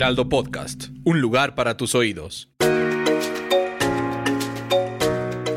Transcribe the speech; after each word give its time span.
Podcast, 0.00 0.86
un 1.04 1.20
lugar 1.20 1.54
para 1.54 1.76
tus 1.76 1.94
oídos. 1.94 2.48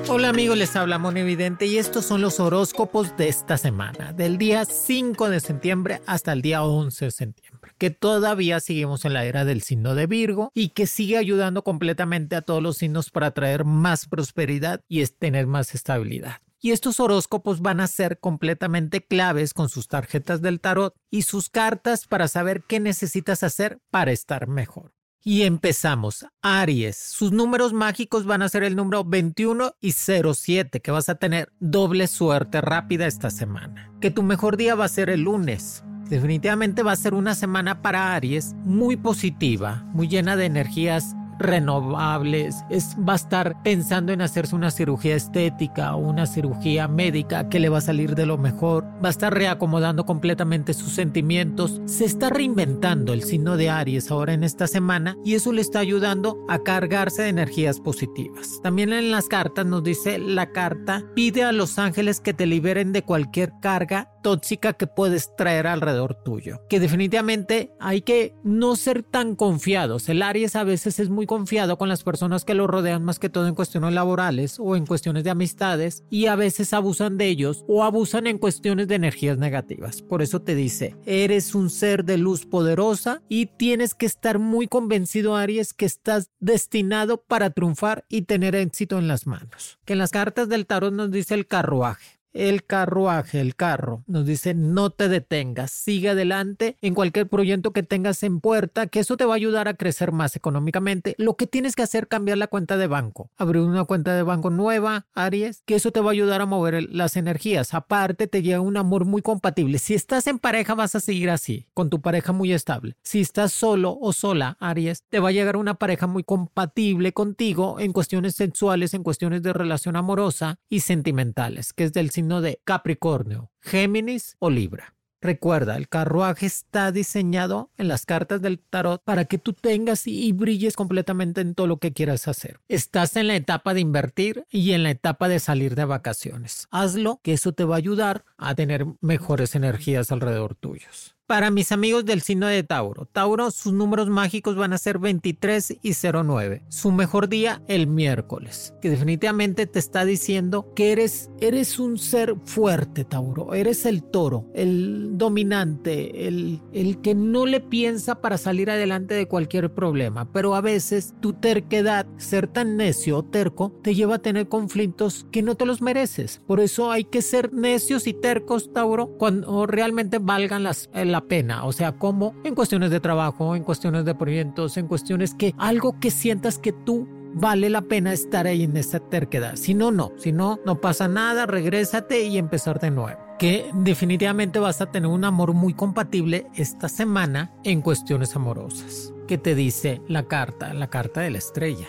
Hola 0.09 0.27
amigos, 0.27 0.57
les 0.57 0.75
habla 0.75 1.01
Evidente 1.15 1.65
y 1.65 1.77
estos 1.77 2.03
son 2.03 2.19
los 2.19 2.41
horóscopos 2.41 3.15
de 3.15 3.29
esta 3.29 3.57
semana, 3.57 4.11
del 4.11 4.37
día 4.37 4.65
5 4.65 5.29
de 5.29 5.39
septiembre 5.39 6.01
hasta 6.07 6.33
el 6.33 6.41
día 6.41 6.61
11 6.61 7.05
de 7.05 7.11
septiembre, 7.11 7.71
que 7.77 7.89
todavía 7.89 8.59
seguimos 8.59 9.05
en 9.05 9.13
la 9.13 9.23
era 9.23 9.45
del 9.45 9.61
signo 9.61 9.95
de 9.95 10.07
Virgo 10.07 10.51
y 10.53 10.69
que 10.69 10.87
sigue 10.87 11.17
ayudando 11.17 11.63
completamente 11.63 12.35
a 12.35 12.41
todos 12.41 12.61
los 12.61 12.75
signos 12.75 13.11
para 13.11 13.31
traer 13.31 13.63
más 13.63 14.07
prosperidad 14.07 14.81
y 14.89 15.05
tener 15.05 15.47
más 15.47 15.73
estabilidad. 15.73 16.41
Y 16.65 16.71
estos 16.71 17.01
horóscopos 17.01 17.59
van 17.59 17.81
a 17.81 17.87
ser 17.87 18.19
completamente 18.21 19.05
claves 19.05 19.53
con 19.53 19.67
sus 19.67 19.89
tarjetas 19.89 20.41
del 20.41 20.61
tarot 20.61 20.95
y 21.11 21.23
sus 21.23 21.49
cartas 21.49 22.07
para 22.07 22.29
saber 22.29 22.63
qué 22.65 22.79
necesitas 22.79 23.43
hacer 23.43 23.79
para 23.91 24.13
estar 24.13 24.47
mejor. 24.47 24.93
Y 25.21 25.41
empezamos. 25.41 26.25
Aries, 26.41 26.95
sus 26.95 27.33
números 27.33 27.73
mágicos 27.73 28.25
van 28.25 28.43
a 28.43 28.47
ser 28.47 28.63
el 28.63 28.77
número 28.77 29.03
21 29.03 29.73
y 29.81 29.91
07, 29.91 30.79
que 30.79 30.91
vas 30.91 31.09
a 31.09 31.15
tener 31.15 31.51
doble 31.59 32.07
suerte 32.07 32.61
rápida 32.61 33.07
esta 33.07 33.29
semana. 33.29 33.91
Que 33.99 34.09
tu 34.09 34.23
mejor 34.23 34.55
día 34.55 34.75
va 34.75 34.85
a 34.85 34.89
ser 34.89 35.09
el 35.09 35.23
lunes. 35.23 35.83
Definitivamente 36.07 36.81
va 36.81 36.93
a 36.93 36.95
ser 36.95 37.13
una 37.13 37.35
semana 37.35 37.81
para 37.81 38.15
Aries 38.15 38.53
muy 38.63 38.95
positiva, 38.95 39.83
muy 39.93 40.07
llena 40.07 40.37
de 40.37 40.45
energías 40.45 41.13
renovables, 41.43 42.63
es, 42.69 42.95
va 42.97 43.13
a 43.13 43.17
estar 43.17 43.61
pensando 43.61 44.11
en 44.11 44.21
hacerse 44.21 44.55
una 44.55 44.71
cirugía 44.71 45.15
estética 45.15 45.95
o 45.95 45.99
una 45.99 46.25
cirugía 46.25 46.87
médica 46.87 47.49
que 47.49 47.59
le 47.59 47.69
va 47.69 47.77
a 47.77 47.81
salir 47.81 48.15
de 48.15 48.25
lo 48.25 48.37
mejor, 48.37 48.85
va 49.03 49.09
a 49.09 49.11
estar 49.11 49.33
reacomodando 49.33 50.05
completamente 50.05 50.73
sus 50.73 50.93
sentimientos, 50.93 51.81
se 51.85 52.05
está 52.05 52.29
reinventando 52.29 53.13
el 53.13 53.23
signo 53.23 53.57
de 53.57 53.69
Aries 53.69 54.09
ahora 54.09 54.33
en 54.33 54.43
esta 54.43 54.67
semana 54.67 55.15
y 55.23 55.35
eso 55.35 55.51
le 55.51 55.61
está 55.61 55.79
ayudando 55.79 56.37
a 56.49 56.59
cargarse 56.59 57.23
de 57.23 57.29
energías 57.29 57.79
positivas. 57.79 58.59
También 58.61 58.93
en 58.93 59.11
las 59.11 59.27
cartas 59.27 59.65
nos 59.65 59.83
dice 59.83 60.17
la 60.17 60.51
carta, 60.51 61.03
pide 61.15 61.43
a 61.43 61.51
los 61.51 61.77
ángeles 61.77 62.19
que 62.19 62.33
te 62.33 62.45
liberen 62.45 62.91
de 62.93 63.03
cualquier 63.03 63.53
carga 63.61 64.12
tóxica 64.23 64.73
que 64.73 64.87
puedes 64.87 65.35
traer 65.35 65.67
alrededor 65.67 66.15
tuyo. 66.15 66.61
Que 66.67 66.79
definitivamente 66.79 67.71
hay 67.79 68.01
que 68.01 68.33
no 68.43 68.75
ser 68.75 69.03
tan 69.03 69.35
confiados. 69.35 70.09
El 70.09 70.23
Aries 70.23 70.55
a 70.55 70.63
veces 70.63 70.99
es 70.99 71.09
muy 71.09 71.27
confiado 71.27 71.77
con 71.77 71.89
las 71.89 72.03
personas 72.03 72.45
que 72.45 72.55
lo 72.55 72.65
rodean 72.65 73.03
más 73.03 73.19
que 73.19 73.29
todo 73.29 73.47
en 73.47 73.53
cuestiones 73.53 73.93
laborales 73.93 74.57
o 74.59 74.75
en 74.75 74.87
cuestiones 74.87 75.23
de 75.23 75.29
amistades 75.29 76.03
y 76.09 76.25
a 76.25 76.35
veces 76.35 76.73
abusan 76.73 77.17
de 77.17 77.27
ellos 77.27 77.63
o 77.67 77.83
abusan 77.83 78.25
en 78.25 78.39
cuestiones 78.39 78.87
de 78.87 78.95
energías 78.95 79.37
negativas. 79.37 80.01
Por 80.01 80.23
eso 80.23 80.41
te 80.41 80.55
dice, 80.55 80.95
eres 81.05 81.53
un 81.53 81.69
ser 81.69 82.05
de 82.05 82.17
luz 82.17 82.45
poderosa 82.47 83.21
y 83.29 83.45
tienes 83.45 83.93
que 83.93 84.05
estar 84.05 84.39
muy 84.39 84.67
convencido 84.67 85.35
Aries 85.35 85.73
que 85.73 85.85
estás 85.85 86.31
destinado 86.39 87.21
para 87.21 87.49
triunfar 87.49 88.05
y 88.09 88.23
tener 88.23 88.55
éxito 88.55 88.97
en 88.97 89.07
las 89.07 89.27
manos. 89.27 89.77
Que 89.85 89.93
en 89.93 89.99
las 89.99 90.11
cartas 90.11 90.47
del 90.47 90.65
tarot 90.65 90.93
nos 90.93 91.11
dice 91.11 91.33
el 91.33 91.45
carruaje 91.45 92.22
el 92.33 92.65
carruaje, 92.65 93.39
el 93.39 93.55
carro. 93.55 94.03
Nos 94.07 94.25
dice 94.25 94.53
no 94.53 94.89
te 94.89 95.07
detengas, 95.09 95.71
sigue 95.71 96.09
adelante 96.09 96.77
en 96.81 96.93
cualquier 96.93 97.27
proyecto 97.27 97.71
que 97.71 97.83
tengas 97.83 98.23
en 98.23 98.39
puerta, 98.39 98.87
que 98.87 98.99
eso 98.99 99.17
te 99.17 99.25
va 99.25 99.33
a 99.33 99.35
ayudar 99.35 99.67
a 99.67 99.75
crecer 99.75 100.11
más 100.11 100.35
económicamente. 100.35 101.15
Lo 101.17 101.35
que 101.35 101.47
tienes 101.47 101.75
que 101.75 101.83
hacer 101.83 102.07
cambiar 102.07 102.37
la 102.37 102.47
cuenta 102.47 102.77
de 102.77 102.87
banco, 102.87 103.29
abrir 103.37 103.61
una 103.61 103.85
cuenta 103.85 104.15
de 104.15 104.23
banco 104.23 104.49
nueva, 104.49 105.07
Aries, 105.13 105.63
que 105.65 105.75
eso 105.75 105.91
te 105.91 106.01
va 106.01 106.09
a 106.09 106.13
ayudar 106.13 106.41
a 106.41 106.45
mover 106.45 106.89
las 106.91 107.15
energías. 107.15 107.73
Aparte 107.73 108.27
te 108.27 108.41
llega 108.41 108.61
un 108.61 108.77
amor 108.77 109.05
muy 109.05 109.21
compatible. 109.21 109.79
Si 109.79 109.93
estás 109.93 110.27
en 110.27 110.39
pareja 110.39 110.75
vas 110.75 110.95
a 110.95 110.99
seguir 110.99 111.29
así, 111.29 111.67
con 111.73 111.89
tu 111.89 112.01
pareja 112.01 112.31
muy 112.31 112.51
estable. 112.53 112.95
Si 113.03 113.21
estás 113.21 113.51
solo 113.53 113.97
o 113.99 114.13
sola, 114.13 114.57
Aries, 114.59 115.03
te 115.09 115.19
va 115.19 115.29
a 115.29 115.31
llegar 115.31 115.57
una 115.57 115.75
pareja 115.75 116.07
muy 116.07 116.23
compatible 116.23 117.13
contigo 117.13 117.79
en 117.79 117.93
cuestiones 117.93 118.35
sexuales, 118.35 118.93
en 118.93 119.03
cuestiones 119.03 119.41
de 119.43 119.53
relación 119.53 119.95
amorosa 119.95 120.59
y 120.69 120.81
sentimentales, 120.81 121.73
que 121.73 121.85
es 121.85 121.93
del 121.93 122.11
de 122.27 122.59
Capricornio, 122.63 123.51
Géminis 123.61 124.35
o 124.39 124.49
Libra. 124.49 124.95
Recuerda, 125.23 125.77
el 125.77 125.87
carruaje 125.87 126.45
está 126.45 126.91
diseñado 126.91 127.71
en 127.77 127.87
las 127.87 128.05
cartas 128.05 128.41
del 128.41 128.59
tarot 128.59 129.01
para 129.05 129.23
que 129.23 129.37
tú 129.37 129.53
tengas 129.53 130.05
y 130.05 130.29
brilles 130.33 130.75
completamente 130.75 131.39
en 131.39 131.55
todo 131.55 131.65
lo 131.65 131.77
que 131.77 131.93
quieras 131.93 132.27
hacer. 132.27 132.59
Estás 132.67 133.15
en 133.15 133.27
la 133.27 133.37
etapa 133.37 133.73
de 133.73 133.79
invertir 133.79 134.45
y 134.49 134.73
en 134.73 134.83
la 134.83 134.91
etapa 134.91 135.29
de 135.29 135.39
salir 135.39 135.75
de 135.75 135.85
vacaciones. 135.85 136.67
Hazlo, 136.71 137.21
que 137.23 137.31
eso 137.31 137.53
te 137.53 137.63
va 137.63 137.75
a 137.75 137.77
ayudar 137.77 138.25
a 138.37 138.53
tener 138.53 138.85
mejores 138.99 139.55
energías 139.55 140.11
alrededor 140.11 140.55
tuyos. 140.55 141.15
Para 141.25 141.51
mis 141.51 141.71
amigos 141.71 142.03
del 142.03 142.21
signo 142.21 142.47
de 142.47 142.63
Tauro, 142.63 143.05
Tauro, 143.05 143.49
sus 143.49 143.71
números 143.71 144.09
mágicos 144.09 144.57
van 144.57 144.73
a 144.73 144.77
ser 144.77 144.99
23 144.99 145.77
y 145.81 145.93
09. 145.93 146.65
Su 146.67 146.91
mejor 146.91 147.29
día 147.29 147.63
el 147.69 147.87
miércoles, 147.87 148.73
que 148.81 148.89
definitivamente 148.89 149.65
te 149.65 149.79
está 149.79 150.03
diciendo 150.03 150.73
que 150.75 150.91
eres, 150.91 151.29
eres 151.39 151.79
un 151.79 151.97
ser 151.97 152.35
fuerte, 152.43 153.05
Tauro. 153.05 153.53
Eres 153.53 153.85
el 153.85 154.03
toro, 154.03 154.49
el 154.53 155.17
dominante, 155.17 156.27
el, 156.27 156.61
el 156.73 156.99
que 156.99 157.15
no 157.15 157.45
le 157.45 157.61
piensa 157.61 158.19
para 158.19 158.37
salir 158.37 158.69
adelante 158.69 159.13
de 159.13 159.29
cualquier 159.29 159.73
problema. 159.73 160.29
Pero 160.33 160.55
a 160.55 160.61
veces 160.61 161.13
tu 161.21 161.31
terquedad, 161.31 162.05
ser 162.17 162.47
tan 162.47 162.75
necio 162.75 163.19
o 163.19 163.23
terco, 163.23 163.71
te 163.81 163.95
lleva 163.95 164.15
a 164.15 164.21
tener 164.21 164.49
conflictos 164.49 165.25
que 165.31 165.41
no 165.41 165.55
te 165.55 165.65
los 165.65 165.81
mereces. 165.81 166.41
Por 166.45 166.59
eso 166.59 166.91
hay 166.91 167.05
que 167.05 167.21
ser 167.21 167.53
necios 167.53 168.07
y 168.07 168.13
tercos, 168.13 168.73
Tauro, 168.73 169.17
cuando 169.17 169.65
realmente 169.65 170.19
valgan 170.19 170.63
las, 170.63 170.89
la 171.13 171.21
pena, 171.21 171.63
o 171.63 171.71
sea, 171.71 171.93
como 171.93 172.33
en 172.43 172.55
cuestiones 172.55 172.89
de 172.89 172.99
trabajo, 172.99 173.55
en 173.55 173.63
cuestiones 173.63 174.03
de 174.03 174.15
proyectos, 174.15 174.75
en 174.77 174.87
cuestiones 174.87 175.35
que 175.35 175.53
algo 175.57 175.99
que 175.99 176.11
sientas 176.11 176.57
que 176.57 176.73
tú 176.73 177.07
vale 177.35 177.69
la 177.69 177.83
pena 177.83 178.13
estar 178.13 178.47
ahí 178.47 178.63
en 178.63 178.75
esta 178.75 178.99
terquedad. 178.99 179.55
Si 179.55 179.75
no, 179.75 179.91
no, 179.91 180.11
si 180.17 180.31
no, 180.31 180.59
no 180.65 180.81
pasa 180.81 181.07
nada, 181.07 181.45
regrésate 181.45 182.23
y 182.23 182.37
empezar 182.37 182.79
de 182.79 182.91
nuevo. 182.91 183.19
Que 183.37 183.69
definitivamente 183.73 184.57
vas 184.59 184.81
a 184.81 184.91
tener 184.91 185.09
un 185.09 185.23
amor 185.23 185.53
muy 185.53 185.73
compatible 185.73 186.47
esta 186.55 186.89
semana 186.89 187.53
en 187.63 187.81
cuestiones 187.81 188.35
amorosas. 188.35 189.13
¿Qué 189.27 189.37
te 189.37 189.53
dice 189.53 190.01
la 190.07 190.23
carta? 190.23 190.73
La 190.73 190.89
carta 190.89 191.21
de 191.21 191.31
la 191.31 191.37
estrella. 191.37 191.87